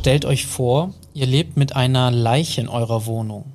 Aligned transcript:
Stellt 0.00 0.24
euch 0.24 0.46
vor, 0.46 0.94
ihr 1.12 1.26
lebt 1.26 1.58
mit 1.58 1.76
einer 1.76 2.10
Leiche 2.10 2.62
in 2.62 2.68
eurer 2.68 3.04
Wohnung. 3.04 3.52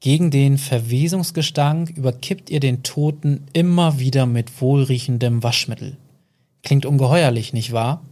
Gegen 0.00 0.30
den 0.30 0.58
Verwesungsgestank 0.58 1.88
überkippt 1.88 2.50
ihr 2.50 2.60
den 2.60 2.82
Toten 2.82 3.46
immer 3.54 3.98
wieder 3.98 4.26
mit 4.26 4.60
wohlriechendem 4.60 5.42
Waschmittel. 5.42 5.96
Klingt 6.62 6.84
ungeheuerlich, 6.84 7.54
nicht 7.54 7.72
wahr? 7.72 8.02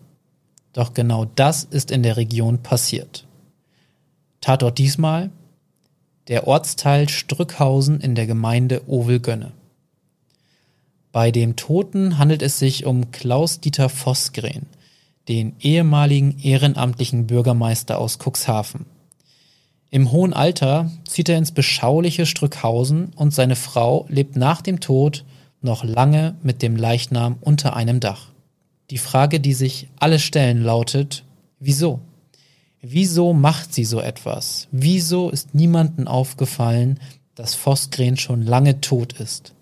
Doch 0.72 0.94
genau 0.94 1.26
das 1.26 1.64
ist 1.64 1.90
in 1.90 2.02
der 2.02 2.16
Region 2.16 2.62
passiert. 2.62 3.26
Tatort 4.40 4.78
diesmal 4.78 5.28
der 6.28 6.46
Ortsteil 6.46 7.10
Strückhausen 7.10 8.00
in 8.00 8.14
der 8.14 8.26
Gemeinde 8.26 8.88
Ovelgönne. 8.88 9.52
Bei 11.12 11.30
dem 11.30 11.54
Toten 11.54 12.16
handelt 12.16 12.40
es 12.40 12.58
sich 12.58 12.86
um 12.86 13.10
Klaus-Dieter 13.10 13.90
Vossgren, 13.90 14.64
den 15.28 15.54
ehemaligen 15.60 16.38
ehrenamtlichen 16.38 17.26
Bürgermeister 17.26 17.98
aus 17.98 18.18
Cuxhaven. 18.18 18.86
Im 19.90 20.12
hohen 20.12 20.32
Alter 20.32 20.90
zieht 21.04 21.28
er 21.28 21.38
ins 21.38 21.52
beschauliche 21.52 22.26
Strückhausen 22.26 23.12
und 23.16 23.32
seine 23.32 23.56
Frau 23.56 24.06
lebt 24.08 24.36
nach 24.36 24.62
dem 24.62 24.80
Tod 24.80 25.24
noch 25.62 25.84
lange 25.84 26.36
mit 26.42 26.62
dem 26.62 26.76
Leichnam 26.76 27.36
unter 27.40 27.76
einem 27.76 28.00
Dach. 28.00 28.30
Die 28.90 28.98
Frage, 28.98 29.40
die 29.40 29.54
sich 29.54 29.88
alle 29.98 30.18
stellen, 30.18 30.62
lautet, 30.62 31.24
wieso? 31.58 32.00
Wieso 32.80 33.32
macht 33.32 33.74
sie 33.74 33.84
so 33.84 34.00
etwas? 34.00 34.68
Wieso 34.70 35.30
ist 35.30 35.54
niemandem 35.54 36.06
aufgefallen, 36.06 37.00
dass 37.34 37.54
Vossgren 37.54 38.16
schon 38.16 38.42
lange 38.42 38.80
tot 38.80 39.14
ist? 39.14 39.54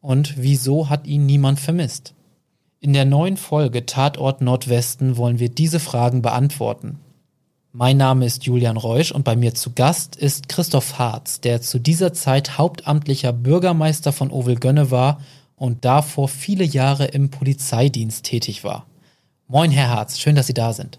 Und 0.00 0.34
wieso 0.38 0.88
hat 0.88 1.06
ihn 1.06 1.26
niemand 1.26 1.60
vermisst? 1.60 2.14
In 2.84 2.94
der 2.94 3.04
neuen 3.04 3.36
Folge 3.36 3.86
Tatort 3.86 4.40
Nordwesten 4.40 5.16
wollen 5.16 5.38
wir 5.38 5.48
diese 5.48 5.78
Fragen 5.78 6.20
beantworten. 6.20 6.98
Mein 7.70 7.96
Name 7.96 8.26
ist 8.26 8.44
Julian 8.44 8.76
Reusch 8.76 9.12
und 9.12 9.22
bei 9.22 9.36
mir 9.36 9.54
zu 9.54 9.70
Gast 9.70 10.16
ist 10.16 10.48
Christoph 10.48 10.98
Harz, 10.98 11.40
der 11.40 11.62
zu 11.62 11.78
dieser 11.78 12.12
Zeit 12.12 12.58
hauptamtlicher 12.58 13.32
Bürgermeister 13.32 14.10
von 14.10 14.32
Ovelgönne 14.32 14.90
war 14.90 15.20
und 15.54 15.84
davor 15.84 16.26
viele 16.26 16.64
Jahre 16.64 17.04
im 17.04 17.30
Polizeidienst 17.30 18.24
tätig 18.24 18.64
war. 18.64 18.84
Moin, 19.46 19.70
Herr 19.70 19.90
Harz, 19.90 20.18
schön, 20.18 20.34
dass 20.34 20.48
Sie 20.48 20.54
da 20.54 20.72
sind. 20.72 20.98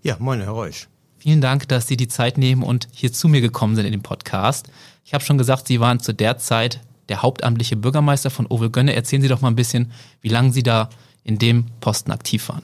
Ja, 0.00 0.16
moin, 0.18 0.40
Herr 0.40 0.52
Reusch. 0.52 0.88
Vielen 1.18 1.42
Dank, 1.42 1.68
dass 1.68 1.88
Sie 1.88 1.98
die 1.98 2.08
Zeit 2.08 2.38
nehmen 2.38 2.62
und 2.62 2.88
hier 2.90 3.12
zu 3.12 3.28
mir 3.28 3.42
gekommen 3.42 3.76
sind 3.76 3.84
in 3.84 3.92
dem 3.92 4.02
Podcast. 4.02 4.70
Ich 5.04 5.12
habe 5.12 5.22
schon 5.22 5.36
gesagt, 5.36 5.66
Sie 5.66 5.78
waren 5.78 6.00
zu 6.00 6.14
der 6.14 6.38
Zeit 6.38 6.80
der 7.08 7.22
hauptamtliche 7.22 7.76
Bürgermeister 7.76 8.30
von 8.30 8.46
Ovelgönne. 8.46 8.94
Erzählen 8.94 9.22
Sie 9.22 9.28
doch 9.28 9.40
mal 9.40 9.48
ein 9.48 9.56
bisschen, 9.56 9.92
wie 10.20 10.28
lange 10.28 10.52
Sie 10.52 10.62
da 10.62 10.88
in 11.24 11.38
dem 11.38 11.66
Posten 11.80 12.10
aktiv 12.10 12.48
waren. 12.48 12.62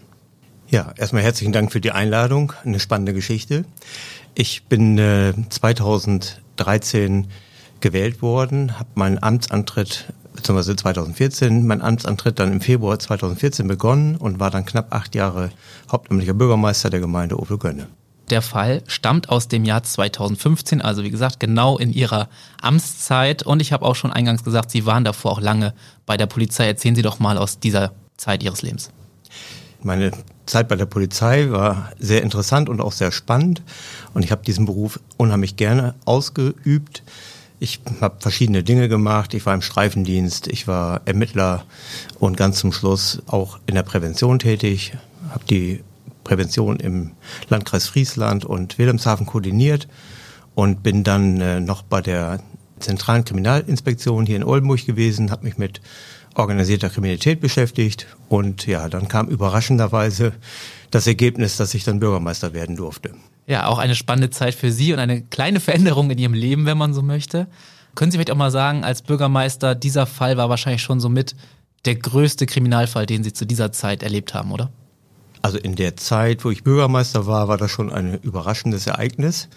Ja, 0.68 0.92
erstmal 0.96 1.22
herzlichen 1.22 1.52
Dank 1.52 1.72
für 1.72 1.80
die 1.80 1.92
Einladung. 1.92 2.52
Eine 2.64 2.80
spannende 2.80 3.14
Geschichte. 3.14 3.64
Ich 4.34 4.64
bin 4.64 4.98
äh, 4.98 5.32
2013 5.48 7.28
gewählt 7.80 8.22
worden, 8.22 8.78
habe 8.78 8.90
meinen 8.94 9.22
Amtsantritt 9.22 10.12
beziehungsweise 10.34 10.76
2014, 10.76 11.66
mein 11.66 11.82
Amtsantritt 11.82 12.38
dann 12.38 12.52
im 12.52 12.60
Februar 12.60 12.98
2014 12.98 13.66
begonnen 13.66 14.16
und 14.16 14.38
war 14.38 14.50
dann 14.50 14.64
knapp 14.64 14.94
acht 14.94 15.14
Jahre 15.16 15.50
hauptamtlicher 15.90 16.34
Bürgermeister 16.34 16.90
der 16.90 17.00
Gemeinde 17.00 17.40
Ovelgönne. 17.40 17.88
Der 18.30 18.42
Fall 18.42 18.82
stammt 18.86 19.30
aus 19.30 19.48
dem 19.48 19.64
Jahr 19.64 19.82
2015, 19.82 20.82
also 20.82 21.02
wie 21.02 21.10
gesagt, 21.10 21.40
genau 21.40 21.78
in 21.78 21.92
Ihrer 21.92 22.28
Amtszeit. 22.60 23.42
Und 23.42 23.60
ich 23.60 23.72
habe 23.72 23.84
auch 23.84 23.94
schon 23.94 24.12
eingangs 24.12 24.44
gesagt, 24.44 24.70
Sie 24.70 24.84
waren 24.84 25.04
davor 25.04 25.32
auch 25.32 25.40
lange 25.40 25.72
bei 26.04 26.16
der 26.16 26.26
Polizei. 26.26 26.66
Erzählen 26.66 26.94
Sie 26.94 27.02
doch 27.02 27.20
mal 27.20 27.38
aus 27.38 27.58
dieser 27.58 27.92
Zeit 28.16 28.42
Ihres 28.42 28.62
Lebens. 28.62 28.90
Meine 29.82 30.10
Zeit 30.44 30.68
bei 30.68 30.76
der 30.76 30.86
Polizei 30.86 31.50
war 31.50 31.92
sehr 31.98 32.22
interessant 32.22 32.68
und 32.68 32.80
auch 32.80 32.92
sehr 32.92 33.12
spannend 33.12 33.62
und 34.12 34.24
ich 34.24 34.32
habe 34.32 34.42
diesen 34.44 34.66
Beruf 34.66 34.98
unheimlich 35.16 35.56
gerne 35.56 35.94
ausgeübt. 36.04 37.02
Ich 37.60 37.80
habe 38.00 38.16
verschiedene 38.20 38.62
Dinge 38.62 38.88
gemacht. 38.88 39.34
Ich 39.34 39.46
war 39.46 39.54
im 39.54 39.62
Streifendienst, 39.62 40.48
ich 40.48 40.66
war 40.66 41.02
Ermittler 41.04 41.64
und 42.18 42.36
ganz 42.36 42.58
zum 42.58 42.72
Schluss 42.72 43.22
auch 43.26 43.58
in 43.66 43.74
der 43.74 43.82
Prävention 43.82 44.38
tätig. 44.38 44.94
Habe 45.30 45.44
die 45.48 45.82
Prävention 46.28 46.76
im 46.78 47.12
Landkreis 47.48 47.88
Friesland 47.88 48.44
und 48.44 48.78
Wilhelmshaven 48.78 49.24
koordiniert 49.24 49.88
und 50.54 50.82
bin 50.82 51.02
dann 51.02 51.40
äh, 51.40 51.58
noch 51.58 51.82
bei 51.82 52.02
der 52.02 52.40
zentralen 52.80 53.24
Kriminalinspektion 53.24 54.26
hier 54.26 54.36
in 54.36 54.44
Oldenburg 54.44 54.84
gewesen, 54.84 55.30
habe 55.30 55.44
mich 55.46 55.56
mit 55.56 55.80
organisierter 56.34 56.90
Kriminalität 56.90 57.40
beschäftigt 57.40 58.06
und 58.28 58.66
ja, 58.66 58.90
dann 58.90 59.08
kam 59.08 59.28
überraschenderweise 59.28 60.34
das 60.90 61.06
Ergebnis, 61.06 61.56
dass 61.56 61.72
ich 61.72 61.84
dann 61.84 61.98
Bürgermeister 61.98 62.52
werden 62.52 62.76
durfte. 62.76 63.14
Ja, 63.46 63.66
auch 63.66 63.78
eine 63.78 63.94
spannende 63.94 64.28
Zeit 64.28 64.54
für 64.54 64.70
Sie 64.70 64.92
und 64.92 64.98
eine 64.98 65.22
kleine 65.22 65.60
Veränderung 65.60 66.10
in 66.10 66.18
Ihrem 66.18 66.34
Leben, 66.34 66.66
wenn 66.66 66.76
man 66.76 66.92
so 66.92 67.00
möchte. 67.00 67.46
Können 67.94 68.10
Sie 68.10 68.18
vielleicht 68.18 68.30
auch 68.30 68.36
mal 68.36 68.50
sagen, 68.50 68.84
als 68.84 69.00
Bürgermeister, 69.00 69.74
dieser 69.74 70.04
Fall 70.04 70.36
war 70.36 70.50
wahrscheinlich 70.50 70.82
schon 70.82 71.00
somit 71.00 71.34
der 71.86 71.94
größte 71.94 72.44
Kriminalfall, 72.44 73.06
den 73.06 73.24
Sie 73.24 73.32
zu 73.32 73.46
dieser 73.46 73.72
Zeit 73.72 74.02
erlebt 74.02 74.34
haben, 74.34 74.52
oder? 74.52 74.70
Also 75.42 75.58
in 75.58 75.74
der 75.74 75.96
Zeit, 75.96 76.44
wo 76.44 76.50
ich 76.50 76.64
Bürgermeister 76.64 77.26
war, 77.26 77.48
war 77.48 77.56
das 77.56 77.70
schon 77.70 77.92
ein 77.92 78.18
überraschendes 78.20 78.86
Ereignis. 78.86 79.48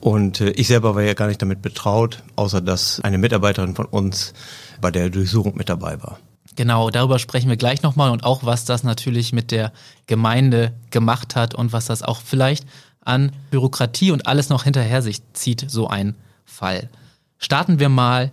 Und 0.00 0.40
äh, 0.40 0.50
ich 0.50 0.68
selber 0.68 0.94
war 0.94 1.02
ja 1.02 1.14
gar 1.14 1.26
nicht 1.26 1.42
damit 1.42 1.62
betraut, 1.62 2.22
außer 2.36 2.60
dass 2.60 3.00
eine 3.00 3.18
Mitarbeiterin 3.18 3.74
von 3.74 3.86
uns 3.86 4.32
bei 4.80 4.90
der 4.90 5.10
Durchsuchung 5.10 5.56
mit 5.56 5.68
dabei 5.68 6.02
war. 6.02 6.18
Genau, 6.56 6.90
darüber 6.90 7.18
sprechen 7.18 7.48
wir 7.48 7.56
gleich 7.56 7.82
nochmal 7.82 8.10
und 8.10 8.24
auch, 8.24 8.44
was 8.44 8.64
das 8.64 8.82
natürlich 8.82 9.32
mit 9.32 9.50
der 9.52 9.72
Gemeinde 10.06 10.72
gemacht 10.90 11.36
hat 11.36 11.54
und 11.54 11.72
was 11.72 11.86
das 11.86 12.02
auch 12.02 12.20
vielleicht 12.20 12.66
an 13.04 13.32
Bürokratie 13.50 14.10
und 14.10 14.26
alles 14.26 14.48
noch 14.48 14.64
hinterher 14.64 15.02
sich 15.02 15.22
zieht, 15.34 15.64
so 15.68 15.88
ein 15.88 16.16
Fall. 16.44 16.90
Starten 17.38 17.78
wir 17.78 17.88
mal 17.88 18.32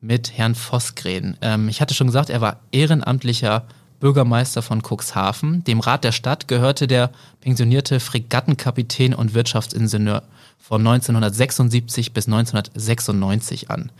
mit 0.00 0.36
Herrn 0.36 0.54
Vossgren. 0.54 1.36
Ähm, 1.42 1.68
ich 1.68 1.80
hatte 1.80 1.94
schon 1.94 2.08
gesagt, 2.08 2.30
er 2.30 2.40
war 2.40 2.60
ehrenamtlicher 2.72 3.66
Bürgermeister 4.00 4.62
von 4.62 4.82
Cuxhaven. 4.82 5.62
Dem 5.64 5.80
Rat 5.80 6.02
der 6.04 6.12
Stadt 6.12 6.48
gehörte 6.48 6.88
der 6.88 7.10
pensionierte 7.40 8.00
Fregattenkapitän 8.00 9.14
und 9.14 9.34
Wirtschaftsingenieur 9.34 10.22
von 10.58 10.80
1976 10.80 12.12
bis 12.12 12.26
1996 12.26 13.70
an. 13.70 13.92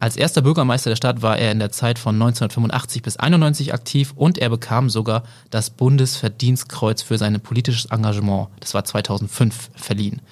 Als 0.00 0.16
erster 0.16 0.40
Bürgermeister 0.40 0.90
der 0.90 0.96
Stadt 0.96 1.20
war 1.20 1.38
er 1.38 1.52
in 1.52 1.58
der 1.58 1.70
Zeit 1.70 1.98
von 1.98 2.14
1985 2.14 3.02
bis 3.02 3.18
91 3.18 3.74
aktiv 3.74 4.14
und 4.16 4.38
er 4.38 4.48
bekam 4.48 4.88
sogar 4.88 5.24
das 5.50 5.68
Bundesverdienstkreuz 5.68 7.02
für 7.02 7.18
sein 7.18 7.38
politisches 7.40 7.90
Engagement, 7.90 8.48
das 8.60 8.72
war 8.72 8.84
2005, 8.84 9.70
verliehen. 9.74 10.22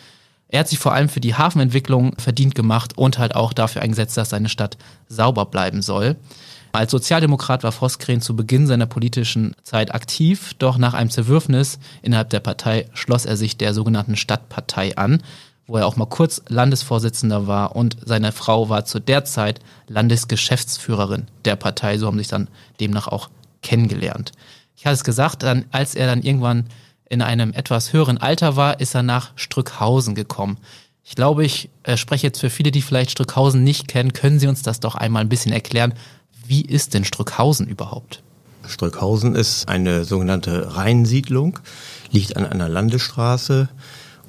Er 0.49 0.61
hat 0.61 0.69
sich 0.69 0.79
vor 0.79 0.95
allem 0.95 1.11
für 1.11 1.21
die 1.21 1.35
Hafenentwicklung 1.35 2.15
verdient 2.19 2.55
gemacht 2.55 2.97
und 2.97 3.19
halt 3.19 3.37
auch 3.37 3.53
dafür 3.53 3.83
eingesetzt, 3.83 4.17
dass 4.17 4.31
seine 4.31 4.49
Stadt 4.49 4.79
sauber 5.07 5.45
bleiben 5.45 5.83
soll. 5.83 6.17
Als 6.73 6.91
Sozialdemokrat 6.91 7.65
war 7.65 7.73
Voskren 7.73 8.21
zu 8.21 8.37
Beginn 8.37 8.67
seiner 8.67 8.87
politischen 8.87 9.55
Zeit 9.63 9.95
aktiv, 9.95 10.55
doch 10.59 10.79
nach 10.79 10.95
einem 10.95 11.11
Zerwürfnis 11.11 11.79
innerhalb 12.03 12.31
der 12.31 12.41
Partei 12.41 12.89
schloss 12.93 13.25
er 13.25 13.37
sich 13.37 13.57
der 13.57 13.75
sogenannten 13.75 14.17
Stadtpartei 14.17 14.97
an 14.97 15.23
wo 15.69 15.77
er 15.77 15.87
auch 15.87 15.97
mal 15.97 16.07
kurz 16.07 16.43
Landesvorsitzender 16.49 17.47
war 17.47 17.77
und 17.77 17.99
seine 18.05 18.33
Frau 18.33 18.71
war 18.71 18.87
zu 18.87 19.01
der 19.01 19.25
Zeit 19.25 19.61
Landesgeschäftsführerin 19.87 21.27
der 21.45 21.57
Partei. 21.57 21.99
So 21.99 22.07
haben 22.07 22.19
sich 22.19 22.27
dann 22.27 22.49
demnach 22.81 23.07
auch 23.07 23.29
kennengelernt. 23.63 24.33
Ich 24.77 24.87
hatte 24.87 24.95
es 24.95 25.05
gesagt, 25.05 25.43
dann, 25.43 25.67
als 25.71 25.95
er 25.95 26.07
dann 26.07 26.23
irgendwann 26.23 26.65
in 27.09 27.21
einem 27.23 27.53
etwas 27.53 27.93
höheren 27.93 28.19
Alter 28.19 28.57
war, 28.57 28.81
ist 28.81 28.95
er 28.95 29.03
nach 29.03 29.33
Strückhausen 29.37 30.15
gekommen. 30.15 30.57
Ich 31.05 31.15
glaube, 31.15 31.45
ich 31.45 31.71
äh, 31.85 31.97
spreche 31.97 32.27
jetzt 32.27 32.41
für 32.41 32.51
viele, 32.51 32.71
die 32.71 32.83
vielleicht 32.83 33.11
Strückhausen 33.11 33.63
nicht 33.63 33.89
kennen. 33.89 34.13
Können 34.13 34.39
Sie 34.39 34.47
uns 34.47 34.63
das 34.63 34.81
doch 34.81 34.95
einmal 34.95 35.23
ein 35.23 35.29
bisschen 35.29 35.53
erklären? 35.53 35.95
Wie 36.49 36.63
ist 36.63 36.95
denn 36.95 37.05
Strückhausen 37.05 37.69
überhaupt? 37.69 38.23
Strückhausen 38.67 39.35
ist 39.35 39.69
eine 39.69 40.07
sogenannte 40.07 40.77
Rheinsiedlung, 40.77 41.59
liegt 42.11 42.39
an 42.39 42.47
einer 42.47 42.71
Landesstraße 42.71 43.69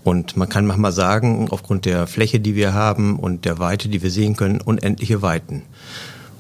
und 0.04 0.36
man 0.36 0.50
kann 0.50 0.66
manchmal 0.66 0.92
sagen, 0.92 1.48
aufgrund 1.50 1.86
der 1.86 2.08
Fläche, 2.08 2.42
die 2.42 2.56
wir 2.56 2.74
haben 2.74 3.18
und 3.18 3.46
der 3.46 3.58
Weite, 3.58 3.88
die 3.88 4.04
wir 4.04 4.12
sehen 4.12 4.36
können, 4.36 4.60
unendliche 4.60 5.22
Weiten. 5.22 5.64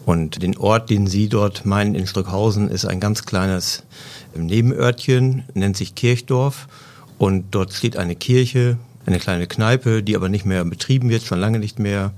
Und 0.05 0.43
den 0.43 0.57
Ort, 0.57 0.89
den 0.89 1.07
Sie 1.07 1.29
dort 1.29 1.65
meinen 1.65 1.95
in 1.95 2.07
Strückhausen, 2.07 2.69
ist 2.69 2.83
ein 2.83 2.99
ganz 2.99 3.25
kleines 3.25 3.83
Nebenörtchen, 4.35 5.43
nennt 5.53 5.77
sich 5.77 5.95
Kirchdorf. 5.95 6.67
Und 7.17 7.45
dort 7.51 7.71
steht 7.71 7.95
eine 7.95 8.15
Kirche, 8.17 8.77
eine 9.05 9.19
kleine 9.19 9.47
Kneipe, 9.47 10.03
die 10.03 10.17
aber 10.17 10.27
nicht 10.27 10.45
mehr 10.45 10.65
betrieben 10.65 11.09
wird, 11.09 11.23
schon 11.23 11.39
lange 11.39 11.59
nicht 11.59 11.79
mehr. 11.79 12.11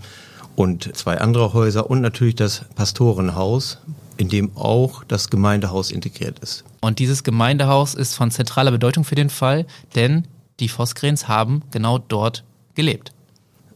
Und 0.56 0.96
zwei 0.96 1.20
andere 1.20 1.54
Häuser 1.54 1.90
und 1.90 2.02
natürlich 2.02 2.36
das 2.36 2.66
Pastorenhaus, 2.76 3.80
in 4.18 4.30
dem 4.30 4.56
auch 4.56 5.04
das 5.04 5.30
Gemeindehaus 5.30 5.92
integriert 5.92 6.40
ist. 6.40 6.64
Und 6.82 7.00
dieses 7.00 7.24
Gemeindehaus 7.24 7.94
ist 7.96 8.16
von 8.16 8.32
zentraler 8.32 8.72
Bedeutung 8.72 9.04
für 9.04 9.16
den 9.16 9.30
Fall, 9.30 9.66
denn 9.96 10.28
die 10.60 10.68
Vosgrens 10.68 11.28
haben 11.28 11.64
genau 11.72 11.98
dort 11.98 12.44
gelebt. 12.76 13.14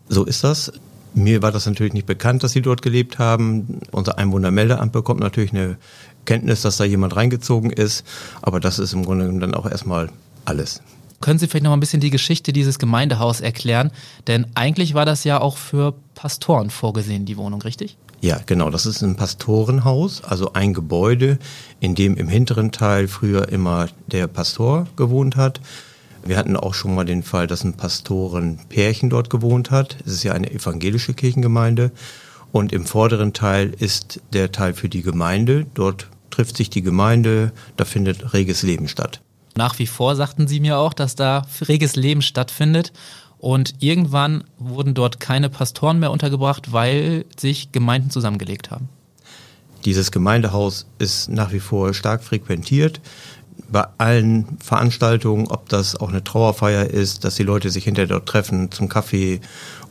So 0.08 0.24
ist 0.24 0.44
das. 0.44 0.72
Mir 1.14 1.42
war 1.42 1.52
das 1.52 1.66
natürlich 1.66 1.94
nicht 1.94 2.06
bekannt, 2.06 2.44
dass 2.44 2.52
sie 2.52 2.62
dort 2.62 2.82
gelebt 2.82 3.20
haben. 3.20 3.80
Unser 3.92 4.18
Einwohnermeldeamt 4.18 4.92
bekommt 4.92 5.22
natürlich 5.22 5.54
eine 5.54 5.78
Kenntnis, 6.26 6.62
dass 6.62 6.78
da 6.78 6.84
jemand 6.84 7.16
reingezogen 7.16 7.70
ist, 7.70 8.06
aber 8.42 8.60
das 8.60 8.80
ist 8.80 8.94
im 8.94 9.06
Grunde 9.06 9.32
dann 9.40 9.56
auch 9.56 9.70
erstmal 9.70 10.10
alles. 10.44 10.82
Können 11.22 11.40
Sie 11.40 11.48
vielleicht 11.48 11.64
noch 11.64 11.72
mal 11.72 11.78
ein 11.78 11.82
bisschen 11.82 12.02
die 12.02 12.10
Geschichte 12.10 12.54
dieses 12.54 12.80
Gemeindehaus 12.80 13.42
erklären? 13.42 13.92
Denn 14.28 14.48
eigentlich 14.56 14.94
war 14.94 15.06
das 15.06 15.24
ja 15.24 15.40
auch 15.40 15.58
für 15.58 15.94
Pastoren 16.14 16.70
vorgesehen, 16.70 17.26
die 17.26 17.38
Wohnung, 17.38 17.62
richtig? 17.62 17.98
Ja, 18.22 18.40
genau. 18.46 18.70
Das 18.70 18.86
ist 18.86 19.02
ein 19.02 19.16
Pastorenhaus, 19.16 20.24
also 20.24 20.54
ein 20.54 20.74
Gebäude, 20.74 21.38
in 21.80 21.96
dem 21.96 22.16
im 22.16 22.28
hinteren 22.28 22.72
Teil 22.72 23.08
früher 23.08 23.50
immer 23.50 23.88
der 24.08 24.28
Pastor 24.28 24.88
gewohnt 24.96 25.36
hat. 25.36 25.62
Wir 26.24 26.38
hatten 26.38 26.58
auch 26.58 26.74
schon 26.74 26.96
mal 26.96 27.06
den 27.06 27.22
Fall, 27.22 27.46
dass 27.46 27.64
ein 27.64 27.74
Pastorenpärchen 27.74 29.12
dort 29.12 29.30
gewohnt 29.30 29.70
hat. 29.70 29.98
Es 30.06 30.14
ist 30.14 30.24
ja 30.24 30.34
eine 30.34 30.52
evangelische 30.52 31.14
Kirchengemeinde. 31.14 31.92
Und 32.52 32.74
im 32.74 32.86
vorderen 32.86 33.34
Teil 33.34 33.76
ist 33.78 34.22
der 34.34 34.52
Teil 34.52 34.74
für 34.74 34.90
die 34.90 35.04
Gemeinde. 35.04 35.68
Dort 35.76 36.08
trifft 36.32 36.58
sich 36.58 36.70
die 36.70 36.82
Gemeinde, 36.82 37.52
da 37.78 37.86
findet 37.86 38.34
reges 38.34 38.64
Leben 38.64 38.88
statt. 38.88 39.22
Nach 39.58 39.80
wie 39.80 39.88
vor 39.88 40.16
sagten 40.16 40.48
Sie 40.48 40.60
mir 40.60 40.78
auch, 40.78 40.94
dass 40.94 41.16
da 41.16 41.46
reges 41.68 41.96
Leben 41.96 42.22
stattfindet. 42.22 42.92
Und 43.38 43.76
irgendwann 43.80 44.44
wurden 44.58 44.94
dort 44.94 45.20
keine 45.20 45.50
Pastoren 45.50 46.00
mehr 46.00 46.12
untergebracht, 46.12 46.74
weil 46.74 47.26
sich 47.38 47.72
Gemeinden 47.72 48.10
zusammengelegt 48.10 48.72
haben. 48.72 48.90
Dieses 49.86 50.12
Gemeindehaus 50.12 50.88
ist 50.98 51.30
nach 51.30 51.54
wie 51.54 51.60
vor 51.60 51.94
stark 51.94 52.24
frequentiert. 52.24 53.00
Bei 53.70 53.86
allen 53.98 54.58
Veranstaltungen, 54.60 55.48
ob 55.48 55.70
das 55.70 55.96
auch 55.96 56.10
eine 56.10 56.24
Trauerfeier 56.24 56.86
ist, 56.86 57.24
dass 57.24 57.36
die 57.36 57.44
Leute 57.44 57.70
sich 57.70 57.84
hinterher 57.84 58.08
dort 58.08 58.28
treffen 58.28 58.72
zum 58.72 58.90
Kaffee 58.90 59.42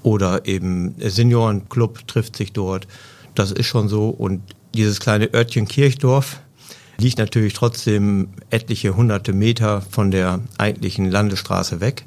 oder 0.02 0.46
eben 0.46 0.94
Seniorenclub 0.98 2.06
trifft 2.08 2.36
sich 2.36 2.52
dort. 2.52 2.86
Das 3.34 3.52
ist 3.52 3.66
schon 3.66 3.88
so. 3.88 4.08
Und 4.10 4.42
dieses 4.74 5.00
kleine 5.00 5.32
Örtchen 5.32 5.68
Kirchdorf 5.68 6.40
liegt 6.98 7.18
natürlich 7.18 7.52
trotzdem 7.54 8.28
etliche 8.50 8.96
hunderte 8.96 9.32
Meter 9.32 9.82
von 9.82 10.10
der 10.10 10.40
eigentlichen 10.58 11.10
Landesstraße 11.10 11.80
weg. 11.80 12.04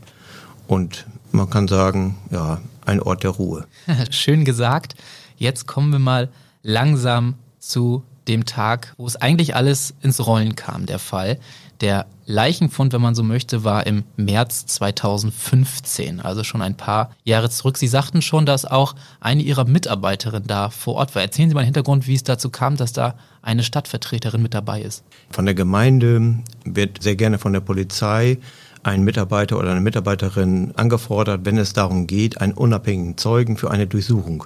Und 0.68 1.06
man 1.32 1.50
kann 1.50 1.68
sagen, 1.68 2.18
ja, 2.32 2.62
ein 2.86 3.02
Ort 3.02 3.24
der 3.24 3.32
Ruhe. 3.32 3.66
Schön 4.10 4.46
gesagt. 4.46 4.96
Jetzt 5.38 5.68
kommen 5.68 5.92
wir 5.92 6.00
mal 6.00 6.30
langsam 6.64 7.36
zu 7.60 8.04
dem 8.28 8.46
Tag, 8.46 8.94
wo 8.98 9.08
es 9.08 9.16
eigentlich 9.16 9.56
alles 9.56 9.94
ins 10.02 10.26
Rollen 10.26 10.56
kam, 10.56 10.86
der 10.86 11.00
Fall. 11.00 11.40
Der 11.82 12.06
Leichenfund, 12.30 12.92
wenn 12.92 13.02
man 13.02 13.16
so 13.16 13.24
möchte, 13.24 13.64
war 13.64 13.88
im 13.88 14.04
März 14.18 14.66
2015, 14.66 16.20
also 16.20 16.44
schon 16.44 16.62
ein 16.62 16.76
paar 16.76 17.12
Jahre 17.24 17.50
zurück. 17.50 17.78
Sie 17.78 17.88
sagten 17.88 18.22
schon, 18.22 18.46
dass 18.46 18.66
auch 18.66 18.96
eine 19.22 19.42
Ihrer 19.42 19.64
Mitarbeiterinnen 19.64 20.46
da 20.46 20.70
vor 20.70 20.96
Ort 20.96 21.16
war. 21.16 21.22
Erzählen 21.22 21.48
Sie 21.48 21.56
mal 21.56 21.62
den 21.62 21.68
Hintergrund, 21.68 22.06
wie 22.06 22.16
es 22.16 22.24
dazu 22.24 22.50
kam, 22.50 22.76
dass 22.76 22.92
da 22.92 23.16
eine 23.42 23.64
Stadtvertreterin 23.64 24.42
mit 24.42 24.54
dabei 24.54 24.82
ist. 24.82 25.06
Von 25.32 25.46
der 25.46 25.56
Gemeinde 25.56 26.40
wird 26.66 27.02
sehr 27.02 27.16
gerne 27.16 27.40
von 27.40 27.54
der 27.54 27.62
Polizei 27.62 28.40
ein 28.84 29.04
Mitarbeiter 29.04 29.58
oder 29.58 29.72
eine 29.72 29.82
Mitarbeiterin 29.82 30.74
angefordert, 30.76 31.42
wenn 31.46 31.58
es 31.58 31.72
darum 31.72 32.08
geht, 32.08 32.42
einen 32.42 32.54
unabhängigen 32.54 33.18
Zeugen 33.18 33.56
für 33.56 33.72
eine 33.72 33.88
Durchsuchung 33.88 34.44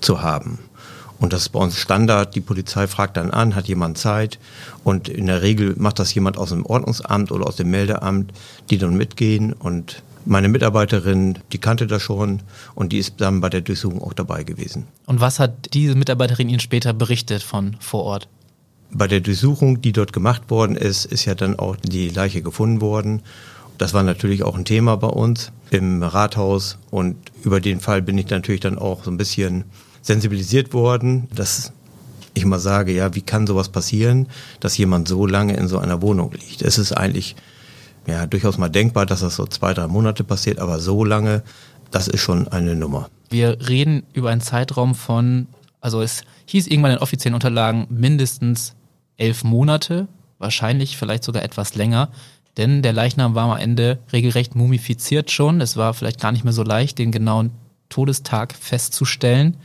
zu 0.00 0.22
haben. 0.22 0.60
Und 1.18 1.32
das 1.32 1.42
ist 1.42 1.48
bei 1.50 1.58
uns 1.58 1.78
Standard. 1.78 2.34
Die 2.34 2.40
Polizei 2.40 2.86
fragt 2.86 3.16
dann 3.16 3.30
an, 3.30 3.54
hat 3.54 3.68
jemand 3.68 3.98
Zeit? 3.98 4.38
Und 4.84 5.08
in 5.08 5.26
der 5.26 5.42
Regel 5.42 5.74
macht 5.78 5.98
das 5.98 6.14
jemand 6.14 6.36
aus 6.36 6.50
dem 6.50 6.66
Ordnungsamt 6.66 7.32
oder 7.32 7.46
aus 7.46 7.56
dem 7.56 7.70
Meldeamt, 7.70 8.32
die 8.70 8.78
dann 8.78 8.96
mitgehen. 8.96 9.52
Und 9.52 10.02
meine 10.26 10.48
Mitarbeiterin, 10.48 11.38
die 11.52 11.58
kannte 11.58 11.86
das 11.86 12.02
schon 12.02 12.42
und 12.74 12.92
die 12.92 12.98
ist 12.98 13.14
dann 13.18 13.40
bei 13.40 13.48
der 13.48 13.60
Durchsuchung 13.60 14.02
auch 14.02 14.12
dabei 14.12 14.42
gewesen. 14.42 14.84
Und 15.06 15.20
was 15.20 15.38
hat 15.38 15.72
diese 15.72 15.94
Mitarbeiterin 15.94 16.48
Ihnen 16.48 16.60
später 16.60 16.92
berichtet 16.92 17.42
von 17.42 17.76
vor 17.80 18.04
Ort? 18.04 18.28
Bei 18.90 19.06
der 19.06 19.20
Durchsuchung, 19.20 19.80
die 19.80 19.92
dort 19.92 20.12
gemacht 20.12 20.50
worden 20.50 20.76
ist, 20.76 21.06
ist 21.06 21.24
ja 21.24 21.34
dann 21.34 21.58
auch 21.58 21.76
die 21.76 22.08
Leiche 22.08 22.42
gefunden 22.42 22.80
worden. 22.80 23.22
Das 23.78 23.94
war 23.94 24.02
natürlich 24.02 24.42
auch 24.42 24.56
ein 24.56 24.64
Thema 24.64 24.96
bei 24.96 25.08
uns 25.08 25.52
im 25.70 26.02
Rathaus 26.02 26.78
und 26.90 27.16
über 27.42 27.60
den 27.60 27.80
Fall 27.80 28.00
bin 28.00 28.16
ich 28.16 28.28
natürlich 28.30 28.60
dann 28.60 28.78
auch 28.78 29.04
so 29.04 29.10
ein 29.10 29.16
bisschen 29.16 29.64
sensibilisiert 30.06 30.72
worden, 30.72 31.28
dass 31.34 31.72
ich 32.34 32.44
mal 32.44 32.58
sage, 32.58 32.92
ja, 32.92 33.14
wie 33.14 33.22
kann 33.22 33.46
sowas 33.46 33.70
passieren, 33.70 34.28
dass 34.60 34.76
jemand 34.76 35.08
so 35.08 35.26
lange 35.26 35.56
in 35.56 35.68
so 35.68 35.78
einer 35.78 36.02
Wohnung 36.02 36.32
liegt? 36.32 36.62
Es 36.62 36.78
ist 36.78 36.92
eigentlich 36.92 37.34
ja 38.06 38.26
durchaus 38.26 38.58
mal 38.58 38.68
denkbar, 38.68 39.06
dass 39.06 39.20
das 39.20 39.36
so 39.36 39.46
zwei, 39.46 39.74
drei 39.74 39.88
Monate 39.88 40.22
passiert, 40.22 40.58
aber 40.58 40.78
so 40.78 41.04
lange, 41.04 41.42
das 41.90 42.08
ist 42.08 42.20
schon 42.20 42.46
eine 42.48 42.74
Nummer. 42.74 43.08
Wir 43.30 43.58
reden 43.68 44.04
über 44.12 44.30
einen 44.30 44.40
Zeitraum 44.40 44.94
von, 44.94 45.48
also 45.80 46.02
es 46.02 46.22
hieß 46.46 46.66
irgendwann 46.68 46.92
in 46.92 46.98
offiziellen 46.98 47.34
Unterlagen 47.34 47.86
mindestens 47.90 48.74
elf 49.16 49.42
Monate, 49.42 50.06
wahrscheinlich 50.38 50.96
vielleicht 50.96 51.24
sogar 51.24 51.42
etwas 51.42 51.74
länger. 51.74 52.10
Denn 52.56 52.82
der 52.82 52.92
Leichnam 52.92 53.34
war 53.34 53.50
am 53.50 53.58
Ende 53.58 53.98
regelrecht 54.12 54.54
mumifiziert 54.54 55.30
schon. 55.30 55.60
Es 55.60 55.76
war 55.76 55.92
vielleicht 55.94 56.20
gar 56.20 56.32
nicht 56.32 56.44
mehr 56.44 56.52
so 56.52 56.62
leicht, 56.62 56.98
den 56.98 57.12
genauen 57.12 57.50
Todestag 57.88 58.54
festzustellen. 58.54 59.56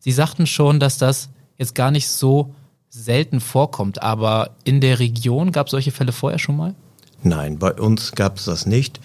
Sie 0.00 0.12
sagten 0.12 0.46
schon, 0.46 0.80
dass 0.80 0.98
das 0.98 1.28
jetzt 1.58 1.74
gar 1.74 1.90
nicht 1.90 2.08
so 2.08 2.54
selten 2.88 3.40
vorkommt, 3.40 4.02
aber 4.02 4.50
in 4.64 4.80
der 4.80 4.98
Region 4.98 5.52
gab 5.52 5.66
es 5.66 5.70
solche 5.70 5.92
Fälle 5.92 6.12
vorher 6.12 6.38
schon 6.38 6.56
mal? 6.56 6.74
Nein, 7.22 7.58
bei 7.58 7.72
uns 7.74 8.12
gab 8.12 8.38
es 8.38 8.46
das 8.46 8.64
nicht. 8.64 8.98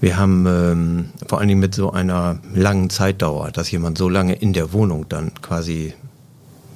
Wir 0.00 0.16
haben 0.16 0.44
ähm, 0.46 1.08
vor 1.26 1.38
allen 1.38 1.48
Dingen 1.48 1.60
mit 1.60 1.74
so 1.74 1.92
einer 1.92 2.40
langen 2.52 2.90
Zeitdauer, 2.90 3.52
dass 3.52 3.70
jemand 3.70 3.96
so 3.96 4.08
lange 4.08 4.34
in 4.34 4.52
der 4.52 4.72
Wohnung 4.72 5.08
dann 5.08 5.34
quasi 5.40 5.94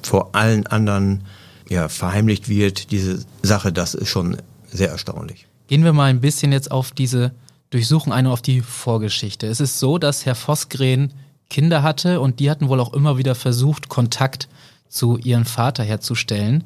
vor 0.03 0.35
allen 0.35 0.67
anderen 0.69 1.25
ja, 1.69 1.89
verheimlicht 1.89 2.49
wird, 2.49 2.93
diese 2.93 3.25
Sache, 3.43 3.73
das 3.73 3.95
ist 3.95 4.09
schon 4.09 4.37
sehr 4.71 4.91
erstaunlich. 4.91 5.47
Gehen 5.67 5.83
wir 5.83 5.93
mal 5.93 6.11
ein 6.11 6.21
bisschen 6.21 6.53
jetzt 6.53 6.71
auf 6.71 6.93
diese 6.93 7.33
Durchsuchung 7.71 8.13
ein 8.13 8.27
und 8.27 8.33
auf 8.33 8.43
die 8.43 8.61
Vorgeschichte. 8.61 9.49
Es 9.49 9.61
ist 9.61 9.81
so, 9.81 9.99
dass 9.99 10.27
Herr 10.27 10.37
Vosgren 10.37 11.13
Kinder 11.51 11.83
hatte 11.83 12.21
und 12.21 12.41
die 12.41 12.51
hatten 12.51 12.69
wohl 12.69 12.81
auch 12.81 12.93
immer 12.93 13.19
wieder 13.19 13.35
versucht, 13.35 13.89
Kontakt 13.89 14.49
zu 14.89 15.19
ihrem 15.19 15.45
Vater 15.45 15.85
herzustellen. 15.85 16.65